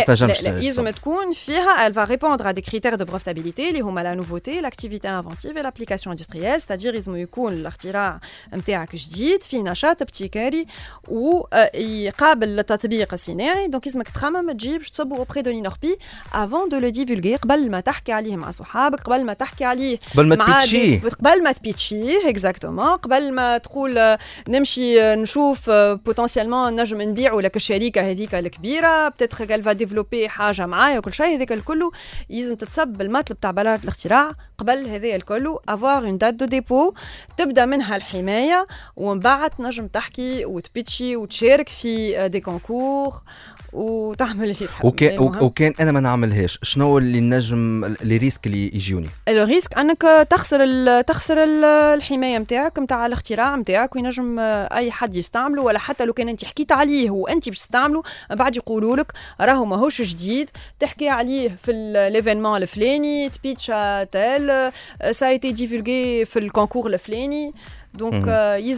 mais 0.00 0.04
لا 0.08 0.14
تنجمش 0.14 0.42
لا 0.42 0.48
لا 0.48 0.60
لازم 0.60 0.88
تكون 0.90 1.32
فيها 1.32 1.88
elle 1.88 1.92
va 1.92 2.04
répondre 2.04 2.46
à 2.46 2.52
des 2.52 2.62
critères 2.70 2.96
de 2.96 3.04
brevetabilité 3.04 3.60
اللي 3.60 3.80
هما 3.80 4.02
la 4.14 4.16
nouveauté 4.22 4.50
l'activité 4.62 5.06
inventive 5.08 5.56
et 5.56 5.62
l'application 5.62 6.10
industrielle 6.10 6.60
c'est-à-dire 6.60 6.92
لازم 6.92 7.16
يكون 7.16 7.52
الاختراع 7.52 8.20
نتاعك 8.54 8.96
جديد 8.96 9.42
فيه 9.42 9.62
نشاط 9.62 10.02
ابتكاري 10.02 10.66
ويقابل 11.08 12.58
التطبيق 12.58 13.12
الصناعي 13.12 13.68
donc 13.68 13.86
لازمك 13.86 14.08
تخمم 14.08 14.52
تجيب 14.52 14.78
باش 14.78 14.90
تصبوا 14.90 15.18
auprès 15.18 15.42
de 15.42 15.50
l'INORPI 15.50 15.96
avant 16.32 16.68
de 16.74 16.80
le 16.80 16.90
divulguer 16.98 17.36
قبل 17.42 17.70
ما 17.70 17.80
تحكي 17.80 18.12
عليه 18.12 18.36
مع 18.36 18.50
صحابك 18.50 19.00
قبل 19.00 19.24
ما 19.24 19.32
تحكي 19.32 19.64
عليه 19.64 19.98
قبل 20.14 20.26
ما 20.28 20.36
مع 20.36 20.46
تبيتشيه 20.58 20.96
دي- 21.00 21.08
قبل 21.08 21.42
ما 21.42 21.52
تبيتشيه 21.52 22.28
exactement 22.28 22.96
قبل 22.96 23.32
ما 23.32 23.58
تقول 23.58 23.98
آه، 23.98 24.18
نمشي 24.48 25.02
آه، 25.02 25.14
نشوف 25.14 25.70
potentiellement 25.70 26.80
نجم 26.80 27.02
نبيعوا 27.02 27.42
لك 27.42 27.56
الشركة 27.56 28.10
هذيك 28.10 28.34
الكبيره 28.34 29.08
peut-être 29.08 29.46
qu'elle 29.46 29.62
va 29.64 29.74
développer 29.90 30.26
حاجة 30.26 30.66
معايا 30.66 30.98
وكل 30.98 31.12
شيء 31.12 31.36
هذاك 31.36 31.52
الكل 31.52 31.90
يلزم 32.30 32.54
تتصب 32.54 32.88
بالمطلب 32.88 33.40
تاع 33.40 33.50
براءه 33.50 33.80
الاختراع 33.84 34.32
قبل 34.58 34.86
هذا 34.86 35.16
الكل 35.16 35.58
avoir 35.68 36.04
une 36.04 36.18
date 36.18 36.34
de 36.34 36.44
dépôt 36.44 36.94
تبدأ 37.36 37.66
منها 37.66 37.96
الحماية 37.96 38.66
ومن 38.96 39.18
بعد 39.18 39.50
تنجم 39.50 39.86
تحكي 39.86 40.44
وتبيتشي 40.44 41.16
وتشارك 41.16 41.68
في 41.68 42.28
des 42.28 42.40
concours 42.40 43.22
وتعمل 43.72 44.42
اللي 44.42 44.54
تحب. 44.54 44.84
وكان 44.84 45.18
وكان 45.18 45.72
أنا 45.80 45.92
ما 45.92 46.00
نعملهاش. 46.00 46.58
شنو 46.62 46.98
اللي 46.98 47.20
نجم 47.20 47.84
les 48.02 48.16
risques 48.16 48.46
اللي 48.46 48.70
يجوني 48.74 49.08
le 49.28 49.44
risque 49.44 49.78
أنك 49.78 50.26
تخسر 50.30 50.64
ال 50.64 51.06
تخسر 51.06 51.44
ال 51.44 51.64
الحماية 51.64 52.38
نتاعك 52.38 52.78
نتاع 52.78 53.06
الاختراع 53.06 53.56
نتاعك 53.56 53.96
وينجم 53.96 54.38
أي 54.38 54.90
حد 54.90 55.14
يستعمله 55.14 55.62
ولا 55.62 55.78
حتى 55.78 56.04
لو 56.04 56.12
كان 56.12 56.28
أنت 56.28 56.44
حكيت 56.44 56.72
عليه 56.72 57.10
وأنت 57.10 57.48
باش 57.48 57.58
تستعمله 57.58 58.02
بعد 58.30 58.56
يقولوا 58.56 58.96
لك 58.96 59.12
راهو 59.40 59.64
ماهوش 59.64 60.02
جديد. 60.02 60.50
تحكي 60.80 61.08
عليه 61.08 61.56
في 61.62 61.72
ليفينمون 62.12 62.62
الفلاني 62.62 63.28
تبيتشا 63.28 64.04
تال 64.04 64.72
سا 65.10 65.28
ايتي 65.28 65.52
ديفولغي 65.52 66.24
في 66.24 66.38
الكونكور 66.38 66.86
الفلاني. 66.94 67.52
Donc, 67.94 68.14
euh, 68.26 68.58
il 68.60 68.66
y 68.66 68.70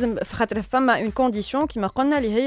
une 1.00 1.12
condition 1.12 1.66
qui 1.66 1.78
m'a 1.78 1.88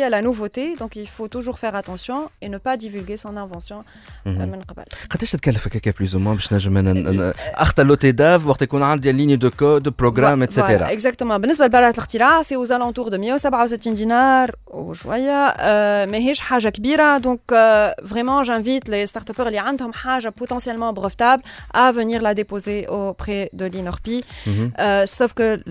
est 0.02 0.10
la 0.10 0.22
nouveauté. 0.22 0.76
Donc, 0.78 0.96
il 0.96 1.08
faut 1.08 1.28
toujours 1.28 1.60
faire 1.60 1.76
attention 1.76 2.30
et 2.42 2.50
ne 2.50 2.58
pas 2.58 2.76
divulguer 2.76 3.18
son 3.18 3.38
invention. 3.38 3.84
Euh, 4.26 4.34
plus 5.94 6.16
ou 6.16 6.20
moins 6.20 6.34
ligne 9.12 9.38
de 9.38 9.50
code, 9.50 9.90
programme, 9.92 10.42
etc. 10.44 10.86
Exactement. 10.90 11.40
Ben, 11.40 11.48
c'est 12.44 12.56
aux 12.56 12.72
alentours 12.72 13.12
de 13.12 13.18
dinars 13.94 14.50
euh, 15.64 16.06
mais 16.10 16.22
Donc, 17.20 17.42
vraiment, 18.02 18.44
j'invite 18.44 18.88
les 18.88 19.06
start 19.06 19.32
qui 19.34 20.28
ont 20.28 20.32
potentiellement 20.32 20.94
brevetable 20.94 21.44
à 21.74 21.92
venir 21.92 22.22
la 22.22 22.34
déposer 22.34 22.88
auprès 22.88 23.50
de 23.54 23.66
l'INORPI. 23.66 24.26
Sauf 25.06 25.34
que 25.34 25.62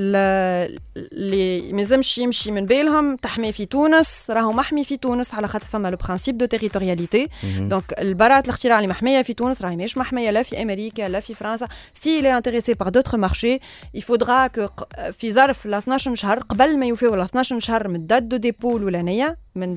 اللي 0.97 1.73
ما 1.73 1.81
يلزمش 1.81 2.19
يمشي 2.19 2.51
من 2.51 2.67
بالهم 2.67 3.17
تحمي 3.17 3.53
في 3.53 3.67
تونس 3.67 4.31
راهو 4.31 4.53
محمي 4.53 4.85
في 4.85 4.97
تونس 4.97 5.35
على 5.35 5.49
خاطر 5.49 5.67
فما 5.67 5.91
le 5.91 5.97
principe 5.97 6.39
de 6.39 6.47
territorialité 6.47 7.29
donc 7.59 7.85
البراءة 7.99 8.45
الاختراع 8.45 8.79
اللي 8.79 8.89
محميه 8.89 9.23
في 9.23 9.35
تونس 9.35 9.63
راهي 9.63 9.77
ماهيش 9.77 9.99
محمية 9.99 10.31
لا 10.31 10.43
في 10.43 10.63
أمريكا 10.63 11.03
لا 11.09 11.21
في 11.21 11.35
فرنسا. 11.35 11.69
s'il 11.93 12.21
est 12.21 12.37
intéressé 12.37 12.75
par 12.75 12.89
d'autres 12.89 13.17
marchés 13.19 13.59
il 13.95 14.08
faudra 14.08 14.47
que 14.47 14.67
في 15.13 15.33
ظرف 15.33 15.67
ل 15.67 15.75
12 15.75 16.15
شهر 16.15 16.39
قبل 16.39 16.79
ما 16.79 16.87
يوفيو 16.87 17.15
ل 17.15 17.21
12 17.21 17.61
شهر 17.61 17.89
من 17.89 18.07
date 18.07 18.23
de 18.23 18.37
dépôt 18.37 18.77
الاولانيه 18.77 19.37
من 19.55 19.77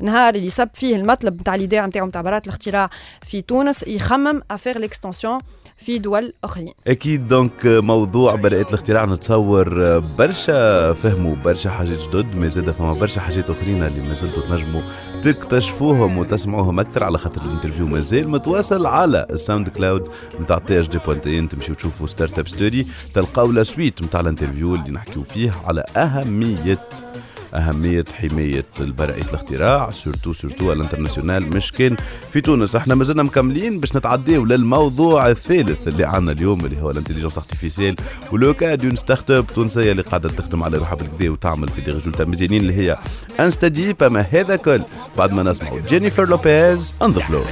نهار 0.00 0.34
اللي 0.34 0.50
صب 0.50 0.68
فيه 0.74 0.96
المطلب 0.96 1.40
نتاع 1.40 1.54
ال 1.54 1.60
idée 1.60 1.86
نتاعو 1.86 2.06
نتاع 2.06 2.20
براءة 2.20 2.42
الاختراع 2.44 2.90
في 3.28 3.42
تونس 3.42 3.82
يخمم 3.82 4.42
à 4.50 4.55
faire 4.55 4.78
l'extension 4.78 5.38
في 5.80 5.98
دول 5.98 6.32
أخرين. 6.44 6.72
أكيد 6.86 7.28
donc 7.28 7.66
موضوع 7.66 8.34
براءة 8.34 8.68
الاختراع. 8.68 9.04
نتصور 9.04 9.98
برشا 9.98 10.92
فهموا 10.92 11.36
برشا 11.44 11.70
حاجات 11.70 11.98
جدد 12.08 12.36
ما 12.36 12.48
زاد 12.48 12.70
فما 12.70 12.92
برشا 12.92 13.20
حاجات 13.20 13.50
أخرين 13.50 13.82
اللي 13.82 14.08
ما 14.08 14.14
زلتوا 14.14 14.42
تنجموا 14.42 14.82
تكتشفوهم 15.22 16.18
وتسمعوهم 16.18 16.80
أكثر 16.80 17.04
على 17.04 17.18
خاطر 17.18 17.42
ال 17.42 17.46
interview 17.46 17.86
مازال 17.86 18.28
متواصل 18.28 18.86
على 18.86 19.26
ال 19.30 19.68
SoundCloud 19.68 20.08
نتاع 20.40 20.58
THD 20.58 20.80
point 20.80 21.26
tn 21.26 21.48
تمشيو 21.48 21.74
تشوفوا 21.74 22.06
Start-up 22.06 22.48
Story 22.48 22.86
تلقاو 23.14 23.52
la 23.52 23.62
suite 23.62 24.02
نتاع 24.02 24.20
ال 24.20 24.25
interview 24.25 24.74
اللي 24.74 24.90
نحكيو 24.90 25.22
فيه 25.22 25.54
على 25.66 25.84
أهمية 27.54 28.04
حماية 28.14 28.64
براءة 28.80 29.20
الاختراع 29.20 29.90
surtout 29.90 30.32
surtout 30.32 30.72
ال 30.72 30.78
international 30.78 31.56
مش 31.56 31.72
كان 31.72 31.96
في 32.32 32.40
تونس. 32.40 32.76
إحنا 32.76 32.94
مازلنا 32.94 33.22
مكملين 33.22 33.80
باش 33.80 33.96
نتعداو 33.96 34.44
للموضوع 34.44 35.28
الثالث 35.30 35.88
اللي 35.88 36.04
عندنا 36.04 36.32
اليوم 36.32 36.64
اللي 36.64 36.82
هو 36.82 36.90
ال 36.90 36.94
intelligence 36.94 37.38
artificielle 37.38 37.96
و 38.32 38.39
le 38.39 38.54
cas 38.54 38.74
d'une 38.74 38.96
start-up 38.96 39.46
تونسية 39.46 39.90
اللي 39.90 40.02
قاعدة 40.02 40.28
تخدم 40.28 40.62
على 40.62 40.76
روحها 40.76 40.94
بالقدا 40.94 41.30
وتعمل 41.30 41.68
في 41.68 41.80
des 41.80 41.92
résultats 41.92 42.24
مزيانين 42.24 42.62
اللي 42.62 42.74
هي 42.74 42.98
InstaDeep 43.40 44.02
اما 44.02 44.26
هذا 44.30 44.56
كل. 44.56 44.82
بعد 45.18 45.32
ما 45.32 45.42
نسمعوا 45.42 45.80
جينيفر 45.88 46.28
لوبيز 46.28 46.94
On 47.02 47.12
the 47.12 47.20
Floor 47.20 47.46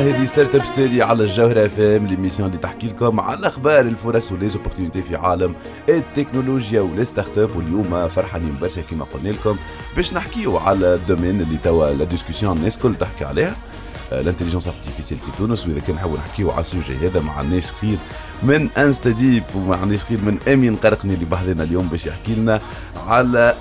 هذه 0.00 0.24
Start-up 0.24 0.64
Story 0.64 1.02
على 1.02 1.22
الجوهرة 1.22 1.66
أف 1.66 1.80
إم 1.80 2.06
l'émission 2.06 2.48
اللي 2.48 2.58
تحكي 2.58 2.86
لكم 2.86 3.20
على 3.20 3.46
أخبار 3.46 3.80
الفرص 3.80 4.32
و 4.32 4.36
les 4.36 4.49
opportunités 4.49 5.02
في 5.02 5.16
عالم 5.16 5.54
التكنولوجيا 5.88 6.80
ولي 6.80 7.04
أب. 7.18 7.56
واليوم 7.56 8.08
فرحانين 8.08 8.56
برشا 8.60 8.80
كما 8.80 9.04
قلنا 9.14 9.28
لكم 9.28 9.56
باش 9.96 10.14
نحكيو 10.14 10.58
على 10.58 10.94
ال 10.94 11.00
domaine 11.00 11.40
اللي 11.40 11.56
توا 11.64 11.90
la 11.90 12.04
discussion 12.04 12.56
الناس 12.56 12.76
الكل 12.76 12.94
تحكي 12.94 13.24
عليها. 13.24 13.56
ال 14.12 14.16
intelligence 14.16 14.68
artificielle 14.68 15.20
في 15.20 15.30
تونس 15.38 15.66
وإذا 15.66 15.80
كان 15.80 15.96
نحاول 15.96 16.18
نحكيو 16.18 16.50
على 16.50 16.60
ال 16.60 16.66
sujet 16.66 16.96
هذا 16.96 17.20
ما 17.20 17.32
عندناش 17.32 17.72
خير 17.80 17.98
من 18.42 18.68
InstaDeep 18.78 19.44
وما 19.54 19.76
عندناش 19.76 20.04
خير 20.04 20.18
من 20.18 20.38
أمين 20.48 20.76
قرقني 20.76 21.14
اللي 21.14 21.24
بحضرنا 21.24 21.62
اليوم 21.62 21.88
باش 21.88 22.06
يحكي 22.06 22.34
لنا 22.34 22.60
على 23.06 23.56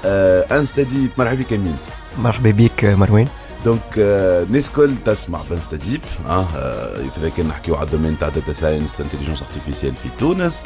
InstaDeep. 0.51 1.09
مرحبا 1.17 1.41
بك 1.41 1.53
أمين. 1.53 1.77
مرحبا 2.17 2.51
بك 2.51 2.85
مروان. 2.85 3.27
donc 3.65 3.81
الناس 3.97 4.67
الكل 4.67 4.95
تسمع 5.05 5.41
ب 5.49 5.54
InstaDeep 5.54 6.01
آه 6.27 6.47
اذا 7.17 7.29
كان 7.29 7.47
نحكيو 7.47 7.75
على 7.75 7.85
ال 7.85 7.89
domaine 7.89 8.19
تاع 8.19 8.29
data 8.29 8.53
science 8.53 9.01
intelligence 9.01 9.41
artificielle 9.41 9.95
في 9.95 10.09
تونس 10.19 10.65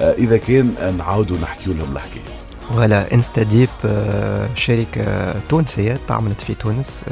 اذا 0.00 0.36
كان 0.36 0.94
نعاودوا 0.98 1.38
نحكيو 1.38 1.72
لهم 1.72 1.92
الحكاية 1.92 2.22
voilà 2.70 3.14
InstaDeep 3.14 3.68
شركة 4.54 5.34
تونسية 5.48 5.98
تعملت 6.08 6.40
في 6.40 6.54
تونس 6.54 7.04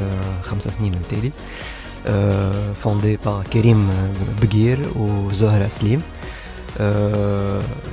خمس 0.43 0.63
سنين 0.63 0.95
التالي 0.95 1.33
fondée 2.75 3.17
par 3.17 3.43
كريم 3.53 3.91
بقير 4.43 4.79
وزهرة 4.97 5.69
سليم 5.69 6.03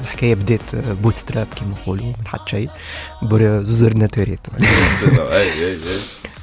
الحكاية 0.04 0.36
بدات 0.36 0.76
bootstrap 0.76 1.48
كيما 1.56 1.72
نقولوا 1.82 2.06
من 2.06 2.28
حد 2.28 2.40
شيء 2.50 2.70
زوز 3.64 3.84
اورديناتوريات 3.84 4.40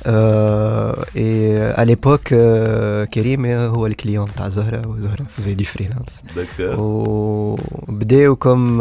اي 0.05 1.57
ا 1.57 1.83
ليبوك 1.85 2.27
كريم 3.13 3.45
هو 3.45 3.87
الكليون 3.87 4.27
تاع 4.37 4.49
زهره 4.49 4.87
وزهره 4.87 5.23
فزي 5.37 5.53
دي 5.53 5.63
فريلانس 5.65 6.23
وبداو 6.61 8.35
كوم 8.35 8.77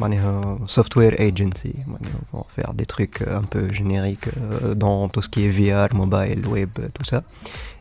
معناها 0.00 0.58
سوفت 0.66 0.96
وير 0.96 1.20
ايجنسي 1.20 1.74
معناها 1.86 2.44
فير 2.56 2.70
دي 2.70 2.84
تروك 2.84 3.22
ان 3.22 3.44
بو 3.54 3.66
جينيريك 3.66 4.28
دون 4.62 5.10
تو 5.10 5.20
سكي 5.20 5.50
في 5.50 5.72
ار 5.72 5.94
موبايل 5.94 6.46
ويب 6.46 6.70
تو 6.94 7.04
سا 7.04 7.22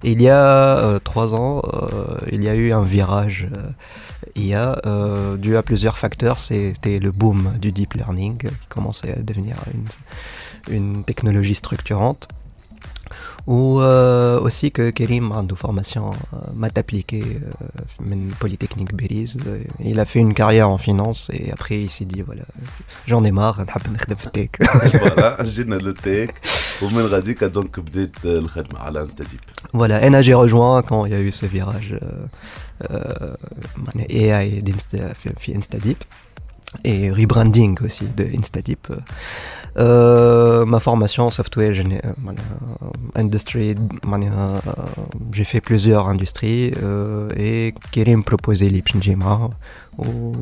il 0.03 0.21
y 0.21 0.29
a 0.29 0.77
euh, 0.77 0.99
trois 0.99 1.33
ans, 1.35 1.61
euh, 1.73 2.17
il 2.31 2.43
y 2.43 2.49
a 2.49 2.55
eu 2.55 2.71
un 2.71 2.81
virage 2.81 3.47
euh, 3.55 3.69
IA 4.35 4.79
euh, 4.85 5.37
dû 5.37 5.57
à 5.57 5.63
plusieurs 5.63 5.97
facteurs. 5.97 6.39
C'était 6.39 6.99
le 6.99 7.11
boom 7.11 7.53
du 7.59 7.71
deep 7.71 7.93
learning 7.93 8.37
qui 8.37 8.67
commençait 8.69 9.13
à 9.13 9.21
devenir 9.21 9.55
une, 9.73 9.85
une 10.69 11.03
technologie 11.03 11.55
structurante. 11.55 12.27
Ou 13.47 13.79
euh, 13.79 14.39
aussi 14.39 14.71
que 14.71 14.91
Kerim 14.91 15.31
a 15.31 15.39
une 15.39 15.55
formation 15.55 16.11
euh, 16.11 16.37
maths 16.53 16.77
appliquée, 16.77 17.23
euh, 18.03 18.15
Polytechnique 18.39 18.93
Belize. 18.93 19.37
Il 19.79 19.99
a 19.99 20.05
fait 20.05 20.19
une 20.19 20.33
carrière 20.33 20.69
en 20.69 20.77
finance 20.77 21.29
et 21.33 21.51
après 21.51 21.81
il 21.81 21.89
s'est 21.89 22.05
dit 22.05 22.21
voilà, 22.21 22.43
j'en 23.07 23.23
ai 23.23 23.31
marre, 23.31 23.61
نحب 23.61 23.81
نخدم 23.93 24.15
في 24.15 24.25
التك. 24.25 24.63
voilà, 24.63 25.41
جينا 25.43 25.75
للتك 25.75 26.33
ومن 26.81 27.05
غاديك 27.05 27.43
دونك 27.43 27.79
بديت 27.79 28.25
الخدمة 28.25 28.79
على 28.79 29.01
انستديب. 29.01 29.39
Voilà, 29.73 30.05
et 30.05 30.23
j'ai 30.23 30.33
rejoint 30.33 30.81
quand 30.83 31.05
il 31.05 31.11
y 31.11 31.15
a 31.15 31.19
eu 31.19 31.31
ce 31.31 31.45
virage 31.45 31.97
euh, 32.91 33.35
AI 34.09 34.61
في 35.37 35.53
Instadeep 35.55 36.03
et 36.83 37.11
rebranding 37.11 37.77
aussi 37.83 38.05
de 38.05 38.25
Instadeep. 38.37 38.87
Euh, 39.77 40.65
ma 40.65 40.79
formation 40.79 41.31
software 41.31 41.71
euh, 41.71 42.11
industry, 43.15 43.75
euh, 44.05 44.59
j'ai 45.31 45.43
fait 45.45 45.61
plusieurs 45.61 46.07
industries 46.09 46.73
et 47.37 47.73
Kérim 47.91 48.23
proposait 48.23 48.67
l'Ipshinjima 48.67 49.49
où 49.97 50.33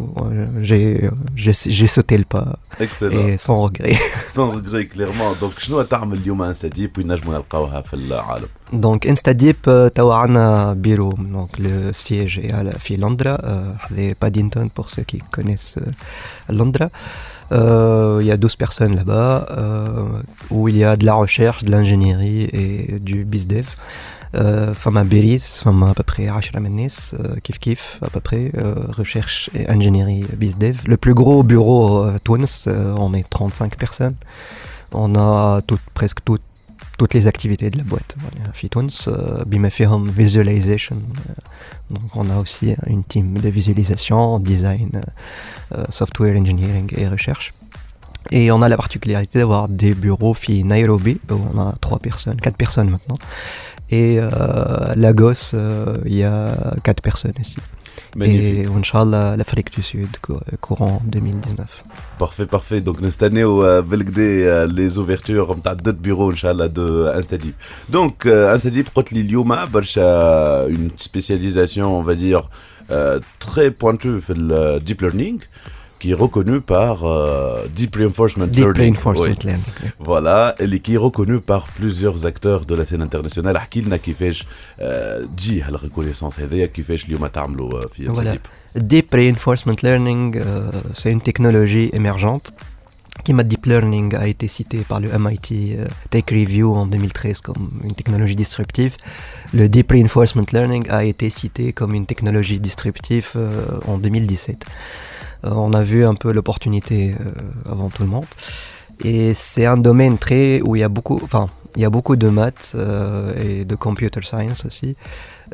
j'ai 0.62 1.88
sauté 1.88 2.17
le 2.17 2.23
pas 2.23 2.59
Excellent. 2.79 3.19
et 3.27 3.38
sans 3.38 3.62
regret. 3.62 3.95
sans 4.27 4.51
regret 4.51 4.85
clairement. 4.85 5.33
Donc, 5.41 5.59
شنو 5.59 5.81
تعمل 5.81 6.17
اليوم 6.17 6.41
انستديب 6.41 6.97
وين 6.97 7.07
نجموا 7.12 7.33
نلقاوها 7.35 7.81
في 7.81 7.93
العالم؟ 7.93 8.47
Donc 8.73 9.05
Instadeep, 9.07 9.67
euh, 9.67 9.89
tawa 9.89 10.15
عندنا 10.15 10.75
bureau, 10.75 11.13
donc 11.17 11.57
le 11.57 11.91
siège 11.91 12.38
est 12.39 12.51
à 12.53 12.63
la 12.63 12.71
في 12.79 12.97
Londra, 12.97 13.38
euh, 13.43 14.13
Paddington 14.19 14.69
pour 14.75 14.89
ceux 14.91 15.03
qui 15.03 15.17
connaissent 15.31 15.77
euh, 15.77 16.53
Londra. 16.53 16.85
Euh, 16.85 16.89
il 17.51 18.25
y 18.25 18.31
a 18.31 18.38
12 18.38 18.55
personnes 18.55 18.95
là-bas 18.95 19.47
euh, 19.51 20.03
où 20.49 20.67
il 20.67 20.77
y 20.77 20.83
a 20.83 20.95
de 20.95 21.05
la 21.05 21.15
recherche, 21.15 21.63
de 21.63 21.71
l'ingénierie 21.71 22.43
et 22.53 22.99
du 22.99 23.25
bizdev. 23.25 23.65
Euh, 24.35 24.73
فما 24.73 25.03
بيريس 25.03 25.63
فما 25.63 25.91
à 25.91 25.93
peu 25.93 26.03
près 26.03 26.29
10 26.29 26.55
من 26.55 26.65
الناس 26.65 27.15
euh, 27.15 27.39
كيف 27.39 27.57
كيف 27.57 27.99
à 28.01 28.09
peu 28.09 28.19
près 28.19 28.51
euh, 28.57 28.75
recherche 28.89 29.49
et 29.55 29.67
ingénierie 29.69 30.25
bizdev. 30.38 30.81
Le 30.85 30.97
plus 30.97 31.15
gros 31.15 31.41
bureau 31.43 32.03
à 32.03 32.19
Tunis, 32.19 32.65
euh, 32.67 32.95
on 32.97 33.13
est 33.13 33.27
35 33.27 33.75
personnes. 33.77 34.15
On 34.91 35.15
a 35.15 35.62
tout, 35.65 35.79
presque 35.95 36.19
toutes 36.23 36.43
toutes 36.98 37.14
les 37.14 37.26
activités 37.26 37.70
de 37.70 37.78
la 37.78 37.85
boîte. 37.85 38.16
Voilà. 38.18 38.48
Euh, 38.48 38.52
euh, 39.09 39.44
donc 41.90 42.16
on 42.16 42.30
a 42.30 42.37
aussi 42.37 42.74
une 42.87 43.04
team 43.04 43.38
de 43.38 43.48
visualisation, 43.48 44.38
design, 44.38 45.02
euh, 45.74 45.85
software 45.90 46.37
engineering 46.37 46.90
et 46.96 47.09
recherche. 47.09 47.52
Et 48.30 48.50
on 48.50 48.62
a 48.62 48.68
la 48.68 48.76
particularité 48.76 49.38
d'avoir 49.38 49.68
des 49.68 49.94
bureaux 49.94 50.35
fi 50.35 50.64
Nairobi, 50.64 51.20
où 51.30 51.35
on 51.35 51.61
a 51.61 51.74
trois 51.80 51.98
personnes, 51.98 52.40
quatre 52.40 52.57
personnes 52.57 52.88
maintenant, 52.90 53.18
et 53.94 54.18
euh, 54.18 54.28
Lagos, 54.96 55.54
euh, 55.54 55.94
il 56.04 56.16
y 56.16 56.24
a 56.24 56.57
4 56.83 57.00
personnes 57.00 57.38
aussi. 57.40 57.59
Magnifique. 58.16 58.59
Et 58.59 58.66
Inch'Allah, 58.66 59.37
l'Afrique 59.37 59.72
du 59.72 59.83
Sud, 59.83 60.09
courant 60.61 61.00
2019. 61.04 61.85
Parfait, 62.18 62.46
parfait. 62.46 62.80
Donc, 62.80 62.98
cette 63.02 63.22
année, 63.22 63.42
euh, 63.44 63.83
les 64.66 64.98
ouvertures 64.98 65.57
d'autres 65.57 65.98
bureaux, 65.98 66.33
Inch'Allah, 66.33 66.68
de 66.68 67.11
Instadip. 67.14 67.54
Donc, 67.88 68.26
Instadip, 68.26 68.90
Lioma, 69.22 69.66
une 70.68 70.90
spécialisation, 70.96 71.98
on 71.98 72.02
va 72.02 72.14
dire, 72.14 72.48
très 73.38 73.70
pointue, 73.70 74.20
le 74.28 74.78
deep 74.80 75.02
learning 75.02 75.38
qui 76.04 76.10
est 76.10 76.22
reconnu 76.28 76.60
par 76.60 77.04
euh, 77.04 77.64
Deep 77.74 77.96
Reinforcement 77.96 78.46
Deep 78.46 78.56
Learning. 78.56 78.92
Reinforcement. 78.92 79.42
Learning. 79.42 79.64
Voilà, 79.98 80.54
et 80.58 80.80
qui 80.80 80.92
est 80.96 80.98
reconnu 80.98 81.40
par 81.40 81.66
plusieurs 81.68 82.26
acteurs 82.26 82.66
de 82.66 82.74
la 82.74 82.84
scène 82.84 83.00
internationale. 83.00 83.56
Hakilna 83.56 83.98
qui 83.98 84.10
euh, 84.10 84.14
fait 84.14 85.26
dit 85.30 85.62
la 85.66 85.78
reconnaissance 85.78 86.38
et 86.38 86.68
qui 86.68 86.82
fait 86.82 87.08
le 87.08 87.16
matamlo. 87.16 87.70
Deep 88.74 89.14
Reinforcement 89.14 89.80
Learning, 89.82 90.36
euh, 90.36 90.70
c'est 90.92 91.10
une 91.10 91.22
technologie 91.22 91.88
émergente. 91.94 92.52
Kima 93.24 93.42
Deep 93.42 93.64
Learning 93.64 94.14
a 94.14 94.26
été 94.26 94.46
cité 94.46 94.84
par 94.86 95.00
le 95.00 95.08
MIT 95.18 95.78
Tech 96.10 96.24
Review 96.30 96.74
en 96.74 96.84
2013 96.84 97.40
comme 97.40 97.80
une 97.82 97.94
technologie 97.94 98.36
disruptive. 98.36 98.98
Le 99.54 99.70
Deep 99.70 99.90
Reinforcement 99.92 100.44
Learning 100.52 100.86
a 100.90 101.02
été 101.04 101.30
cité 101.30 101.72
comme 101.72 101.94
une 101.94 102.04
technologie 102.04 102.60
disruptive 102.60 103.30
en 103.86 103.96
2017. 103.96 104.66
Euh, 105.44 105.50
on 105.54 105.72
a 105.72 105.83
vu 105.83 106.04
un 106.04 106.14
peu 106.14 106.33
l'opportunité 106.33 107.14
euh, 107.20 107.70
avant 107.70 107.88
tout 107.88 108.02
le 108.02 108.09
monde. 108.09 108.26
Et 109.02 109.35
c'est 109.35 109.66
un 109.66 109.76
domaine 109.76 110.18
très 110.18 110.61
où 110.62 110.76
il 110.76 110.80
y 110.80 110.85
a 110.85 110.88
beaucoup, 110.88 111.20
enfin, 111.22 111.48
il 111.76 111.83
y 111.83 111.85
a 111.85 111.90
beaucoup 111.90 112.16
de 112.16 112.28
maths 112.28 112.72
euh, 112.74 113.33
et 113.42 113.64
de 113.64 113.74
computer 113.74 114.22
science 114.22 114.64
aussi. 114.64 114.96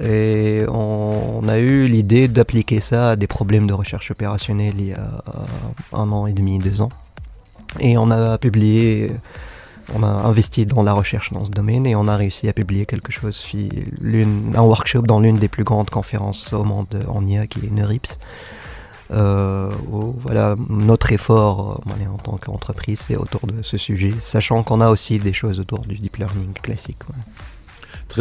Et 0.01 0.65
on, 0.69 1.43
a 1.49 1.59
eu 1.59 1.87
l'idée 1.89 2.29
d'appliquer 2.29 2.81
ça 2.81 3.11
à 3.11 3.17
des 3.17 3.27
problèmes 3.27 3.67
de 3.67 3.73
recherche 3.73 4.11
opérationnelle 4.11 4.75
il 4.79 4.87
y 4.89 4.93
a 4.93 5.11
un 5.93 6.13
an 6.13 6.27
et 6.27 6.33
demi, 6.33 6.59
deux 6.59 6.81
ans. 6.81 6.91
Et 7.81 7.99
on 7.99 8.11
a 8.11 8.39
publié, 8.39 9.11
on 9.95 10.03
a 10.03 10.07
investi 10.07 10.65
dans 10.65 10.83
la 10.83 10.93
recherche 10.93 11.33
dans 11.33 11.45
ce 11.45 11.51
domaine 11.51 11.87
et 11.87 11.97
on 11.97 12.07
a 12.09 12.17
réussi 12.17 12.49
à 12.49 12.53
publier 12.53 12.87
quelque 12.87 13.11
chose, 13.11 13.45
un 14.05 14.63
workshop 14.63 15.03
dans 15.03 15.21
l'une 15.21 15.39
des 15.39 15.49
plus 15.49 15.65
grandes 15.65 15.91
conférences 15.91 16.53
au 16.53 16.63
monde 16.63 17.05
en 17.09 17.27
IA 17.27 17.47
qui 17.47 17.59
est 17.67 17.71
NeurIPS. 17.71 18.19
Euh, 19.13 19.71
où, 19.91 20.15
voilà, 20.19 20.55
notre 20.69 21.13
effort 21.13 21.83
euh, 21.89 22.07
en 22.07 22.19
tant 22.19 22.37
qu'entreprise, 22.37 23.01
c'est 23.01 23.17
autour 23.17 23.47
de 23.47 23.63
ce 23.63 23.77
sujet, 23.77 24.13
sachant 24.21 24.63
qu'on 24.63 24.81
a 24.81 24.89
aussi 24.89 25.19
des 25.19 25.33
choses 25.33 25.59
autour 25.59 25.81
du 25.81 25.97
deep 25.99 26.17
learning 26.17 26.53
classique. 26.53 26.99
voilà. 27.09 27.25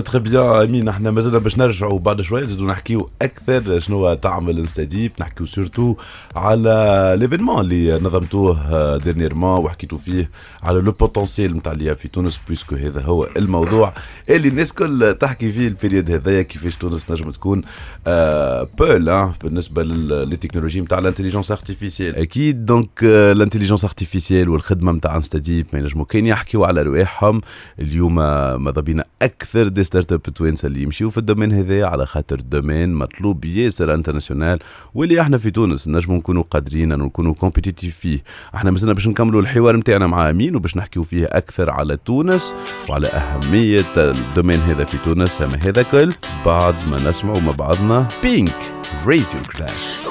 très 0.02 0.20
très 0.20 0.32
bien 0.32 0.62
امين 0.62 0.88
إحنا 0.88 1.12
مازلنا 1.12 1.38
باش 1.38 1.58
نرجعوا 1.58 2.00
بعد 2.00 2.22
شوية. 2.22 2.44
نزيدوا 2.44 2.68
نحكيو 2.68 3.10
أكثر 3.22 3.80
شنو 3.80 4.14
تعمل 4.14 4.60
InstaDeep 4.60 5.12
نحكيو 5.20 5.46
surtout 5.46 5.96
على 6.36 7.16
l'événement 7.20 7.60
اللي 7.60 8.00
نظمتوه 8.00 8.98
dernièrement 8.98 9.60
وحكيتوا 9.60 9.98
فيه 9.98 10.30
على 10.64 10.80
le 10.80 10.92
potentiel 10.92 11.58
نتاع 11.58 11.72
اللي 11.72 11.96
في 11.96 12.08
تونس 12.08 12.40
puisque 12.48 12.76
هذا 12.76 13.02
هو 13.02 13.28
الموضوع 13.38 13.94
اللي 14.30 14.48
الناس 14.48 14.74
كل 14.74 15.16
تحكي 15.20 15.52
فيه 15.52 15.68
ال 15.68 15.73
période 15.73 16.12
هذايا 16.12 16.42
كيفاش 16.42 16.76
تونس 16.76 17.12
نجم 17.12 17.32
تكون 17.32 17.62
آه 18.08 18.68
pôle 18.80 19.10
آه 19.10 19.34
بالنسبة 19.44 19.84
للتكنولوجي 19.84 20.82
نتاع 20.82 21.00
ال 21.00 21.04
intelligence 21.04 21.52
artificielle 21.52 22.16
أكيد. 22.16 22.66
donc 22.66 22.90
ال 23.04 23.10
intelligence 23.10 23.86
artificielle 23.86 24.50
والخدمة 24.50 24.92
نتاع 24.92 25.16
InstaDeep 25.16 25.68
ما 25.74 25.80
ينجموا 25.80 26.06
كان 26.06 26.26
يحكيوا 26.26 26.68
على 26.68 26.82
رواحهم. 26.82 27.42
اليوم 27.80 28.16
ماذا 28.64 28.82
بينا 28.82 29.06
أكثر 29.22 29.68
des 29.68 29.82
start-up 29.90 30.22
توانسه 30.22 30.68
اللي 30.68 30.82
يمشيو 30.82 31.10
في 31.10 31.18
ال 31.18 31.22
domaine 31.22 31.52
هذا 31.52 31.86
على 31.86 32.06
خاطر 32.06 32.40
ال 32.40 32.47
domaine 32.47 32.94
مطلوب 32.94 33.46
ياسر 33.46 33.94
international 33.94 34.60
واللي 34.94 35.22
إحنا 35.22 35.38
في 35.38 35.52
تونس 35.52 35.88
نجموا 35.88 36.18
نكونوا 36.18 36.44
قادرين 36.44 36.90
نكونوا 36.90 37.34
compétitif 37.34 37.98
فيه. 37.98 38.24
إحنا 38.56 38.72
مازلنا 38.72 38.94
باش 38.94 39.08
نكملوا 39.08 39.42
الحوار 39.42 39.76
نتاعنا 39.76 40.08
مع 40.08 40.30
أمين 40.30 40.56
وباش 40.56 40.78
نحكيو 40.78 41.04
فيه 41.04 41.26
أكثر 41.26 41.70
على 41.70 41.98
تونس 41.98 42.54
وعلى 42.90 43.08
أهمية 43.08 43.94
ال 43.98 44.06
domaine 44.06 44.60
هذا 44.60 44.84
في 44.84 44.98
تونس. 44.98 45.42
اما 45.42 45.58
هذا 45.58 45.82
كل 45.82 46.14
بعد 46.46 46.88
ما 46.88 47.10
نسمعوا 47.10 47.40
مع 47.40 47.52
بعضنا 47.52 48.08
Pink 48.24 48.74
Raise 49.06 49.36
Your 49.36 49.48
Glass 49.48 50.10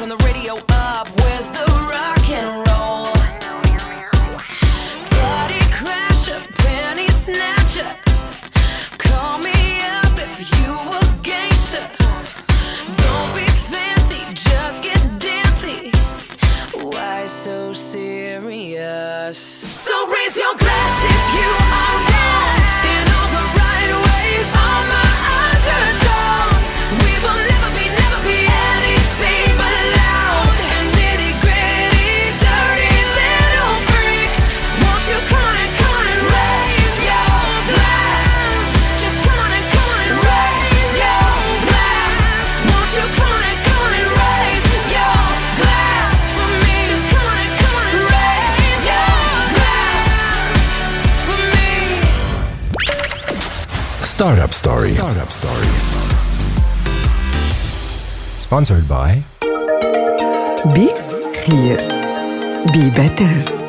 Turn 0.00 0.08
the 0.08 0.16
radio 0.24 0.56
up. 0.70 1.08
Where's 1.18 1.50
the 1.50 1.69
Startup 54.20 54.52
Story. 54.52 54.90
Startup 54.90 55.32
Stories. 55.32 55.66
Sponsored 58.36 58.86
by 58.86 59.24
Be 60.74 60.92
Clear. 61.32 61.78
Be 62.70 62.90
better. 62.90 63.59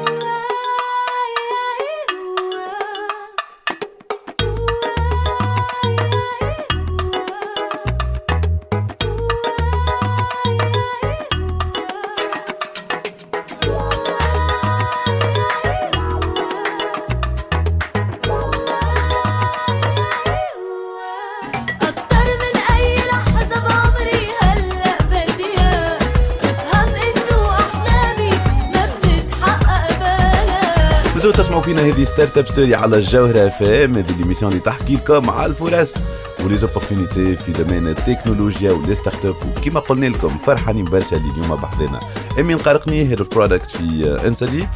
فينا 31.72 31.82
هذه 31.82 32.04
Start-up 32.04 32.48
Story 32.48 32.76
على 32.76 32.98
الجوهرة 32.98 33.48
اف 33.48 33.64
ام 33.64 33.98
هذه 33.98 34.18
l'émission 34.18 34.52
اللي 34.52 34.64
تحكي 34.64 34.96
لكم 34.96 35.30
على 35.30 35.46
الفرص 35.46 35.96
و 36.44 36.58
les 36.58 36.73
opportunités 36.73 37.36
في 37.36 37.52
domaine 37.52 37.88
التكنولوجيا 37.88 38.72
و 38.72 38.96
les 38.96 39.26
start-up 39.26 39.36
وكما 39.36 39.80
قلنا 39.80 40.06
لكم 40.06 40.38
فرحانين 40.38 40.86
برشا 40.86 41.18
اللي 41.18 41.32
اليوم 41.32 41.56
بحذنا 41.56 42.00
أمين 42.40 42.58
قارقني 42.58 43.10
Head 43.10 43.22
Product 43.22 43.66
في 43.66 44.20
InstaDeep 44.28 44.68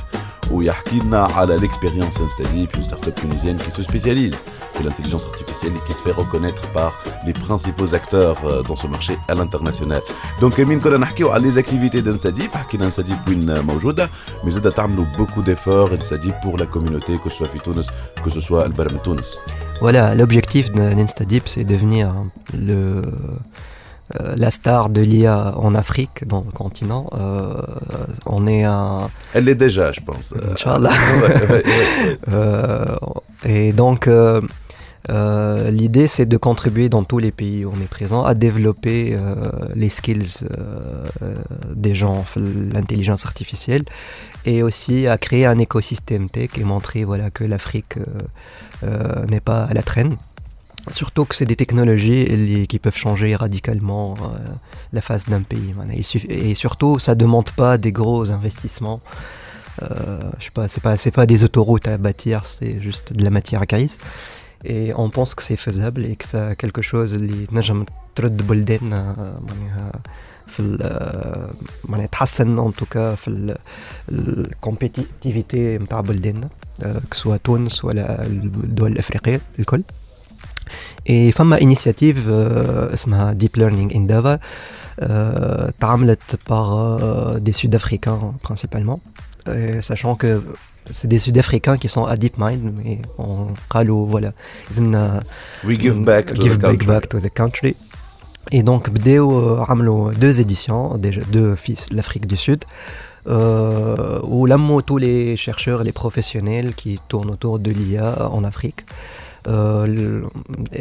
ويحكي 0.50 0.98
لنا 0.98 1.22
على 1.22 1.60
l'expérience 1.60 2.16
Instadip, 2.16 2.76
une 2.76 2.84
start-up 2.84 3.14
tunisienne 3.14 3.56
qui 3.56 3.70
se 3.70 3.82
spécialise 3.82 4.44
في 4.74 4.82
l'intelligence 4.84 5.26
artificielle 5.26 5.72
et 5.76 5.82
qui 5.86 5.94
se 5.94 6.02
fait 6.02 6.16
reconnaître 6.22 6.70
par 6.72 6.98
les 7.26 7.32
principaux 7.32 7.94
acteurs 7.94 8.36
euh, 8.44 8.62
dans 8.62 8.76
ce 8.76 8.86
marché 8.86 9.18
à 9.28 9.34
l'international. 9.34 10.02
Donc 10.40 10.58
Emine 10.58 10.80
كنا 10.80 10.96
نحكيو 10.96 11.30
على 11.30 11.52
les 11.52 11.58
activités 11.58 12.02
d'Instadip, 12.02 12.56
حكينا 12.56 12.90
Instadip 12.90 13.28
وين 13.28 13.60
موجودة, 13.60 14.10
mais 14.44 14.50
زاد 14.50 14.72
تعملوا 14.72 15.06
beaucoup 15.18 15.42
d'efforts 15.42 15.92
Instadip 16.00 16.34
pour 16.42 16.58
la 16.58 16.66
communauté, 16.66 17.18
que 17.24 17.30
ce 17.30 17.36
soit 17.36 17.48
في 17.48 17.58
تونس, 17.58 17.90
que 18.24 18.30
ce 18.30 18.40
soit 18.40 18.66
البرا 18.66 18.92
من 18.92 19.02
تونس. 19.02 19.38
Voilà, 19.80 20.14
l'objectif 20.14 20.70
d'Instadip, 20.72 21.48
c'est 21.48 21.64
devenir 21.64 22.12
le, 22.52 23.02
euh, 24.13 24.35
la 24.37 24.51
star 24.51 24.89
de 24.89 25.01
l'IA 25.01 25.55
en 25.57 25.73
Afrique, 25.73 26.27
dans 26.27 26.43
le 26.45 26.51
continent. 26.51 27.07
Euh, 27.13 27.59
on 28.27 28.45
est 28.45 28.63
un. 28.63 29.09
Elle 29.33 29.45
l'est 29.45 29.55
déjà, 29.55 29.91
je 29.91 30.01
pense. 30.01 30.33
Inch'Allah. 30.51 30.91
Ouais, 31.15 31.33
ouais, 31.33 31.49
ouais. 31.49 31.63
Euh, 32.29 32.95
et 33.45 33.73
donc, 33.73 34.07
l'idée, 35.69 36.07
c'est 36.07 36.25
de 36.25 36.37
contribuer 36.37 36.89
dans 36.89 37.03
tous 37.03 37.17
les 37.17 37.31
pays 37.31 37.65
où 37.65 37.73
on 37.75 37.81
est 37.81 37.89
présent 37.89 38.23
à 38.23 38.33
développer 38.35 39.17
les 39.75 39.89
skills 39.89 40.45
des 41.75 41.95
gens, 41.95 42.25
l'intelligence 42.35 43.25
artificielle, 43.25 43.83
et 44.45 44.61
aussi 44.61 45.07
à 45.07 45.17
créer 45.17 45.45
un 45.45 45.57
écosystème 45.57 46.29
tech 46.29 46.49
et 46.57 46.63
montrer 46.63 47.05
voilà, 47.05 47.29
que 47.31 47.43
l'Afrique 47.43 47.95
n'est 48.83 49.41
pas 49.41 49.63
à 49.63 49.73
la 49.73 49.83
traîne. 49.83 50.17
Surtout 50.89 51.25
que 51.25 51.35
c'est 51.35 51.45
des 51.45 51.55
technologies 51.55 52.67
qui 52.67 52.79
peuvent 52.79 52.95
changer 52.95 53.35
radicalement 53.35 54.15
euh, 54.21 54.37
la 54.93 55.01
face 55.01 55.25
d'un 55.25 55.41
pays. 55.41 55.73
Et 56.29 56.55
surtout, 56.55 56.99
ça 56.99 57.15
ne 57.15 57.19
demande 57.19 57.49
pas 57.51 57.77
des 57.77 57.91
gros 57.91 58.31
investissements. 58.31 59.01
Euh, 59.81 60.19
je 60.39 60.45
sais 60.45 60.51
pas, 60.51 60.67
c'est 60.67 60.81
pas, 60.81 60.95
pas 61.13 61.25
des 61.25 61.43
autoroutes 61.43 61.87
à 61.87 61.97
bâtir, 61.97 62.45
c'est 62.45 62.79
juste 62.81 63.13
de 63.13 63.23
la 63.23 63.29
matière 63.29 63.61
à 63.61 63.65
caïs. 63.65 63.97
Et 64.63 64.93
on 64.95 65.09
pense 65.09 65.35
que 65.35 65.43
c'est 65.43 65.57
faisable 65.57 66.05
et 66.05 66.15
que 66.15 66.25
ça 66.25 66.49
a 66.49 66.55
quelque 66.55 66.81
chose. 66.81 67.15
Les 67.15 67.47
Najam 67.51 67.85
Trud 68.13 68.41
Bolden, 68.43 68.93
euh, 68.93 69.13
euh, 70.59 71.47
en 72.57 72.71
tout 72.71 72.85
cas, 72.85 73.15
la 73.27 73.55
compétitivité 74.61 75.77
de 75.77 75.83
Bolden, 75.83 76.49
que 76.79 77.15
ce 77.15 77.21
soit 77.21 77.39
Tunis 77.39 77.83
ou 77.83 77.89
la 77.89 78.17
Douane 78.27 78.97
africaine, 78.97 79.41
le 79.57 79.65
col. 79.65 79.83
اي 81.10 81.32
فما 81.32 81.60
انيشيتيف 81.60 82.28
اسمها 82.28 83.32
ديب 83.32 83.50
ليرنينغ 83.56 83.94
ان 83.94 84.06
دافا 84.06 84.38
تعملت 85.80 86.38
باغ 86.50 87.38
دي 87.38 87.52
سود 87.52 87.74
افريكان 87.74 88.32
برينسيبالمون 88.44 88.98
sachant 89.80 90.14
que 90.22 90.42
c'est 90.90 91.08
des 91.08 91.18
sud-africains 91.18 91.76
qui 91.82 91.88
sont 91.88 92.04
à 92.04 92.16
DeepMind 92.16 92.62
mais 92.76 92.98
on 93.18 93.46
قالوا 93.70 94.06
voilà 94.10 94.32
لازمنا 94.70 95.22
We 95.64 95.78
give 95.78 96.04
back 96.04 96.26
to 96.26 96.42
give 96.42 96.58
the 96.58 96.60
back, 96.60 96.78
country. 96.78 96.86
back 96.86 97.08
to 97.08 97.18
the 97.20 97.30
country 97.40 97.74
et 98.52 98.62
donc 98.62 98.90
بداو 98.90 99.56
عملوا 99.64 100.12
deux 100.12 100.40
éditions 100.40 100.98
déjà 100.98 101.20
deux 101.32 101.54
fils 101.56 101.88
de 101.90 101.96
l'Afrique 101.96 102.26
du 102.26 102.36
Sud 102.36 102.64
euh, 103.26 104.20
où 104.22 104.46
لموا 104.46 104.80
tous 104.80 104.98
les 104.98 105.36
chercheurs 105.36 105.84
les 105.84 105.92
professionnels 105.92 106.74
qui 106.74 106.98
tournent 107.08 107.30
autour 107.30 107.58
de 107.58 107.70
l'IA 107.70 108.30
en 108.30 108.44
Afrique 108.44 108.80
Euh, 109.47 110.21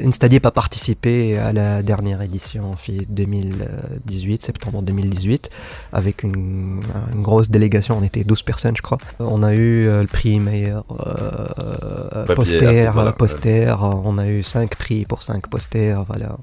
Instadie 0.05 0.37
n'a 0.37 0.41
pas 0.41 0.51
participé 0.51 1.39
à 1.39 1.53
la 1.53 1.83
dernière 1.83 2.23
édition 2.23 2.73
en 2.73 2.77
2018, 3.09 4.43
septembre 4.43 4.83
2018, 4.83 5.51
avec 5.93 6.23
une, 6.23 6.81
grosse 7.17 7.51
délégation. 7.51 7.99
On 7.99 8.05
était 8.05 8.25
12 8.25 8.43
personnes, 8.43 8.77
je 8.77 8.83
crois. 8.83 8.99
On 9.19 9.43
a 9.43 9.55
eu 9.55 9.87
euh, 9.87 10.01
le 10.03 10.07
prix 10.07 10.41
meilleur 10.41 10.85
euh, 11.07 12.27
poster, 12.35 12.91
poster. 13.17 13.75
On 13.81 14.19
a 14.19 14.27
eu 14.29 14.43
5 14.43 14.75
prix 14.77 15.05
pour 15.05 15.23
5 15.23 15.47
posters. 15.49 16.05
Voilà. 16.05 16.37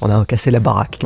On, 0.00 0.10
a 0.10 0.24
cassé 0.24 0.50
la 0.50 0.60
baraque. 0.60 0.98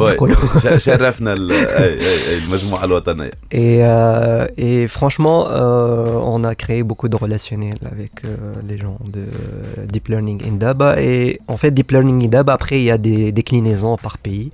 Et, 4.59 4.89
franchement, 4.89 5.47
on 5.49 6.45
a 6.45 6.55
créé 6.55 6.83
beaucoup 6.83 7.09
de 7.09 7.17
relationnels 7.17 7.75
avec 7.91 8.23
les 8.69 8.79
gens 8.79 8.99
de 9.05 9.25
Deep 9.87 10.09
Learning 10.09 10.28
Learning 10.37 10.99
Et 10.99 11.39
en 11.49 11.57
fait, 11.57 11.71
Deep 11.71 11.91
Learning 11.91 12.25
Indaba, 12.25 12.53
après, 12.53 12.81
il 12.81 12.85
y 12.85 12.91
a 12.91 12.99
des 12.99 13.33
déclinaisons 13.33 13.97
par 13.97 14.19
pays. 14.19 14.51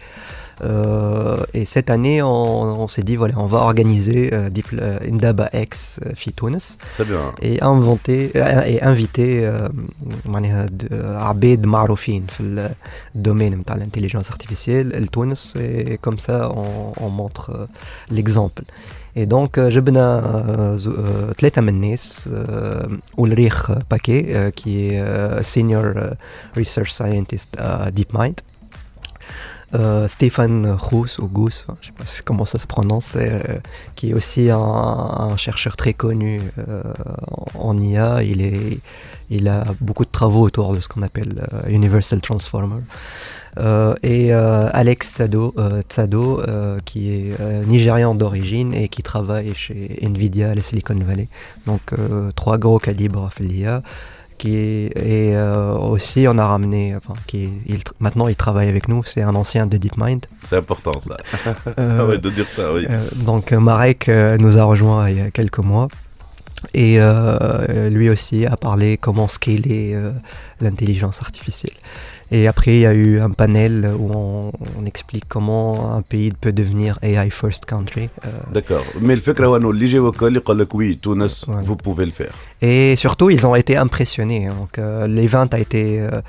Euh, 0.63 1.37
et 1.53 1.65
cette 1.65 1.91
année, 1.91 2.23
on, 2.23 2.87
s'est 2.89 3.03
dit, 3.03 3.17
voilà, 3.17 3.35
on 3.39 3.47
va 3.47 3.59
organiser 3.59 4.33
euh, 4.33 4.51
Deep, 4.51 4.67
euh, 4.75 4.99
X 5.53 6.01
Fi 6.15 6.33
Tunis. 6.33 6.79
Et 7.43 7.61
inventer, 7.61 8.31
euh, 8.37 8.63
et 8.67 8.83
inviter 8.83 9.45
euh, 9.45 9.69
Abed 11.21 11.67
Maroufin 11.67 12.23
dans 12.39 12.63
le 12.63 12.69
domaine 13.15 13.63
de 13.67 13.79
l'intelligence 13.79 14.31
artificielle, 14.31 14.95
le 14.99 15.09
Tunis. 15.09 15.57
Et 15.57 15.99
comme 15.99 16.19
ça, 16.19 16.51
on 16.55 17.09
montre 17.09 17.67
l'exemple. 18.11 18.63
et 19.16 19.26
donc 19.26 19.58
euh, 19.58 19.70
جبنا 19.70 20.22
euh, 20.22 20.78
زو- 20.78 20.92
euh, 20.94 21.34
ثلاثة 21.40 21.62
من 21.62 21.70
الناس 21.70 22.30
euh, 22.32 22.90
أولريخ 23.20 23.72
باكي 23.92 24.24
euh, 24.34 24.52
qui 24.52 24.70
est 24.70 25.00
euh, 25.02 25.44
senior 25.44 25.84
euh, 25.96 26.14
research 26.58 26.92
scientist 26.92 27.50
à 27.60 27.92
DeepMind 27.92 28.36
euh, 29.76 30.08
Stéphane 30.08 30.66
Rousse 30.72 31.20
ou 31.20 31.28
Gousse, 31.28 31.64
enfin, 31.68 31.78
je 31.82 31.88
sais 31.88 31.94
pas 32.00 32.06
si- 32.08 32.24
comment 32.24 32.46
ça 32.46 32.58
se 32.58 32.66
prononce, 32.66 33.16
euh, 33.16 33.60
qui 33.96 34.10
est 34.10 34.14
aussi 34.16 34.50
un, 34.50 34.58
un 34.58 35.38
chercheur 35.38 35.76
très 35.76 35.94
connu 35.94 36.42
euh, 36.58 36.82
en 37.56 37.70
en 37.70 37.78
IA. 37.80 38.24
Il, 38.24 38.42
est, 38.42 38.80
il 39.30 39.48
a 39.48 39.64
beaucoup 39.88 40.06
de 40.06 40.10
travaux 40.20 40.42
autour 40.50 40.74
de 40.76 40.80
ce 40.84 40.88
qu'on 40.88 41.04
appelle 41.04 41.34
euh, 41.54 41.70
Universal 41.78 42.20
Transformer. 42.22 42.82
Euh, 43.59 43.95
et 44.03 44.35
euh, 44.35 44.69
Alex 44.73 45.09
Tsado, 45.15 45.55
euh, 45.59 45.81
Tsado, 45.89 46.43
qui 46.85 47.11
est 47.15 47.67
nigérian 47.67 48.15
d'origine 48.15 48.75
et 48.75 48.89
qui 48.89 49.03
travaille 49.03 49.55
chez 49.55 49.99
Nvidia 50.03 50.51
à 50.51 50.55
la 50.55 50.63
Silicon 50.63 50.97
Valley. 51.05 51.29
Donc 51.67 51.83
trois 52.37 52.59
gros 52.59 52.79
calibres 52.79 53.31
à 53.39 53.43
l'IA. 53.43 53.83
Qui 54.37 54.57
est, 54.57 54.87
et 54.97 55.37
euh, 55.37 55.75
aussi 55.75 56.27
on 56.29 56.37
a 56.39 56.47
ramené, 56.49 56.97
enfin, 56.97 57.15
qui 57.29 57.45
est- 57.45 57.51
il 57.67 57.77
tr- 57.79 57.93
maintenant 58.01 58.27
il 58.27 58.35
travaille 58.35 58.69
avec 58.69 58.89
nous, 58.89 59.03
c'est 59.05 59.23
un 59.23 59.35
ancien 59.37 59.67
de 59.69 59.77
DeepMind. 59.77 60.27
C'est 60.45 60.57
important 60.57 60.91
ça. 60.99 61.17
Euh, 61.79 61.99
Ah 62.01 62.07
ouais, 62.07 62.19
de 62.19 62.31
dire 62.31 62.49
ça, 62.51 62.73
oui. 62.75 62.85
euh, 62.91 63.07
donc 63.15 63.53
Marek 63.53 64.11
nous 64.41 64.59
a 64.59 64.65
rejoint 64.65 65.09
il 65.09 65.19
y 65.19 65.21
a 65.21 65.31
quelques 65.31 65.61
mois. 65.61 65.87
Et 66.75 66.99
lui 67.93 68.09
aussi 68.11 68.45
a 68.47 68.57
parlé 68.57 68.97
comment 68.97 69.29
scaler 69.29 69.97
l'intelligence 70.61 71.21
artificielle. 71.23 71.75
Et 72.31 72.49
après, 72.49 72.75
il 72.75 72.81
y 72.81 72.87
a 72.87 72.95
eu 72.95 73.21
un 73.21 73.31
panel 73.31 73.91
où 73.99 74.11
on, 74.13 74.53
explique 74.87 75.25
comment 75.29 75.95
un 75.95 76.03
pays 76.03 76.33
peut 76.33 76.53
devenir 76.53 76.99
AI 77.03 77.31
first 77.31 77.65
country. 77.65 78.09
Euh. 78.25 78.29
D'accord. 78.53 78.85
Mais 79.01 79.15
le 79.15 79.21
fait 79.21 79.35
que 79.35 79.43
ouais. 81.49 81.63
vous 81.63 81.77
pouvez 81.77 82.05
le 82.05 82.11
faire. 82.11 82.33
Et 82.63 82.97
surtout, 82.97 83.29
ils 83.29 83.47
ont 83.47 83.55
été 83.55 83.77
impressionnés. 83.77 84.47
Hein. 84.47 84.55
Donc, 84.59 84.79
euh, 84.79 85.07
a 85.53 85.59
été 85.59 86.01
euh, 86.01 86.21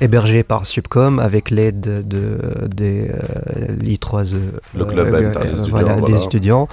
hébergé 0.00 0.42
par 0.42 0.66
Subcom 0.66 1.18
avec 1.18 1.50
l'aide 1.50 1.80
de, 1.80 2.02
de, 2.02 2.68
de 2.68 2.84
euh, 2.84 3.76
l'I3E, 3.80 4.36
le 4.76 4.84
club 4.84 5.08
voilà, 5.70 5.96
voilà. 5.96 6.00
des 6.00 6.22
étudiants. 6.22 6.68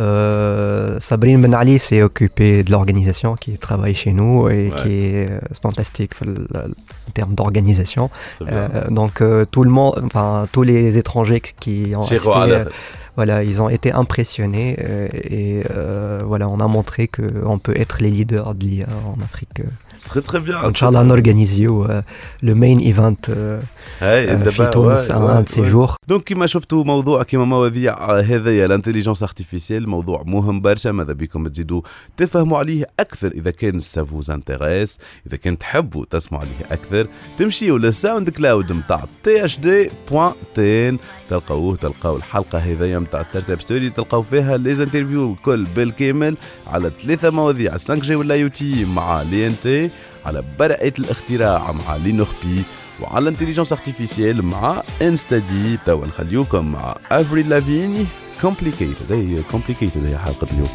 Euh, 0.00 0.98
Sabrine 1.00 1.40
Ben 1.42 1.54
Ali 1.54 1.78
s'est 1.78 2.02
occupée 2.02 2.62
de 2.64 2.70
l'organisation, 2.70 3.34
qui 3.36 3.58
travaille 3.58 3.94
chez 3.94 4.12
nous 4.12 4.48
et 4.48 4.70
Ouais. 4.70 4.72
qui 4.82 4.88
est 5.04 5.30
euh, 5.30 5.38
fantastique 5.60 6.12
en 6.22 7.10
termes 7.12 7.34
d'organisation. 7.34 8.10
Euh, 8.42 8.68
donc 8.90 9.20
euh, 9.20 9.44
tout 9.44 9.64
le 9.64 9.70
monde, 9.70 10.02
enfin 10.06 10.46
tous 10.52 10.62
les 10.62 10.98
étrangers 10.98 11.40
qui 11.40 11.92
ont 11.96 12.02
assisté, 12.04 12.30
voilà, 13.16 13.36
ils 13.50 13.58
ont 13.62 13.68
été 13.78 13.92
impressionnés 13.92 14.70
euh, 14.78 15.08
et 15.38 15.62
euh, 15.70 16.20
voilà, 16.24 16.48
on 16.48 16.60
a 16.60 16.68
montré 16.76 17.08
qu'on 17.08 17.58
peut 17.58 17.76
être 17.76 17.96
les 18.04 18.10
leaders 18.10 18.54
de 18.54 18.64
l'IA 18.66 18.86
en 19.06 19.20
Afrique. 19.22 19.60
euh. 19.60 19.64
Très 20.04 20.20
très 20.20 20.40
bien. 20.40 20.58
Inch'Allah, 20.68 21.04
نorganise 21.04 21.60
euh, 21.60 22.02
le 22.42 22.54
main 22.54 22.78
event 22.92 23.22
euh, 23.28 23.60
هاي 24.00 24.28
euh, 24.28 24.36
دابا 24.36 24.50
في 24.50 24.66
تونس 24.66 25.10
ouais, 25.10 25.14
un, 25.14 25.24
ouais, 25.24 25.30
un 25.30 25.42
de 25.42 25.48
ces 25.48 25.60
ouais. 25.60 25.70
jours. 25.72 25.96
donc 26.08 26.24
كيما 26.24 26.46
شفتوا 26.46 26.84
موضوع 26.84 27.22
كيما 27.22 27.44
مواضيع 27.44 28.20
هذايا 28.20 28.64
ال 28.66 28.70
intelligence 28.70 29.22
artificielle 29.22 29.88
موضوع 29.88 30.22
مهم 30.26 30.60
برشا 30.60 30.88
ماذا 30.88 31.12
بكم 31.12 31.48
تزيدوا 31.48 31.82
تفهموا 32.16 32.58
عليه 32.58 32.86
أكثر 33.00 33.32
اذا 33.32 33.50
كان 33.50 33.78
ça 33.78 33.95
vous 33.95 34.30
intéresse 34.30 34.98
اذا 35.26 35.36
كان 35.36 35.58
تحبوا 35.58 36.04
تسمعوا 36.10 36.44
عليه 36.44 36.72
أكثر 36.72 37.06
تمشيوا 37.38 37.78
لل 37.78 38.30
SoundCloud 38.30 38.72
نتاع 38.72 39.04
THD 39.24 39.44
point 39.44 40.88
TN 40.88 40.98
تلقاوه 41.28 41.76
تلقاو 41.76 42.16
الحلقة 42.16 42.58
هذايا 42.58 43.01
نتاع 43.02 43.22
Startup 43.22 43.60
Story 43.60 43.90
تلقاو 43.90 44.22
فيها 44.22 44.56
les 44.56 44.70
interviews 44.70 45.32
الكل 45.32 45.64
بالكامل 45.64 46.36
على 46.66 46.90
ثلاثة 46.90 47.30
مواضيع 47.30 47.72
5 47.72 47.94
جي 47.94 48.14
ولا 48.14 48.34
يو 48.34 48.48
تي 48.48 48.84
مع 48.84 49.22
لي 49.22 49.46
إن 49.46 49.54
تي 49.62 49.90
على 50.26 50.44
براءة 50.58 50.92
الاختراع 50.98 51.72
مع 51.72 51.96
لينوخبي 51.96 52.62
وعلى 53.00 53.22
الانتليجنس 53.22 53.72
ارتيفيسيال 53.72 54.44
مع 54.44 54.82
انستدي 55.02 55.78
توا 55.86 56.06
نخليوكم 56.06 56.72
مع 56.72 56.96
افري 57.10 57.42
لافيني 57.42 58.06
كومبليكيتد 58.40 59.12
هي 59.12 59.42
كومبليكيتد 59.42 60.04
هي 60.04 60.18
حلقة 60.18 60.46
اليوم. 60.52 60.68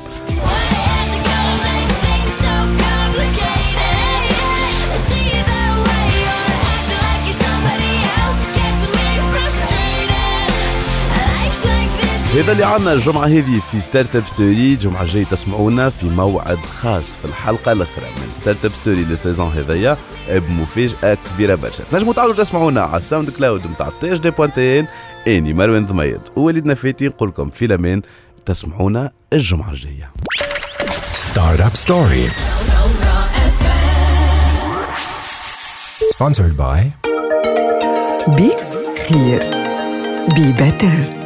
هذا 12.37 12.51
اللي 12.51 12.63
عنا 12.63 12.93
الجمعة 12.93 13.25
هذه 13.25 13.59
في 13.71 13.81
Startup 13.81 14.27
Story 14.27 14.73
الجمعة 14.73 15.01
الجاية 15.01 15.25
تسمعونا 15.25 15.89
في 15.89 16.09
موعد 16.09 16.57
خاص 16.57 17.15
في 17.15 17.25
الحلقة 17.25 17.71
الأخرى 17.71 18.05
من 18.05 18.31
Startup 18.31 18.65
Story 18.65 18.73
لل 18.73 19.03
saison 19.03 19.51
هذايا 19.51 19.97
بمفاجأة 20.29 21.17
كبيرة 21.33 21.55
برشا 21.55 21.83
تنجموا 21.91 22.13
تعالوا 22.13 22.35
تسمعونا 22.35 22.81
على 22.81 22.97
ال 22.97 23.29
SoundCloud 23.29 23.67
نتاع 23.67 23.89
THD 24.01 24.29
point 24.29 24.71
TN 24.71 24.87
اني 25.27 25.53
مروان 25.53 25.85
ضميد 25.85 26.21
ووليد 26.35 26.65
نفاتي 26.65 27.07
نقول 27.07 27.29
لكم 27.29 27.49
في 27.49 27.65
الأمان 27.65 28.01
تسمعونا 28.45 29.11
الجمعة 29.33 29.69
الجاية. 29.71 30.11
Startup 31.13 31.75
Story. 31.85 32.31
Sponsored 36.13 36.57
by 36.57 37.07
بي 38.27 38.51
خير 39.09 39.43
بي 40.35 40.51
بيتر 40.51 41.16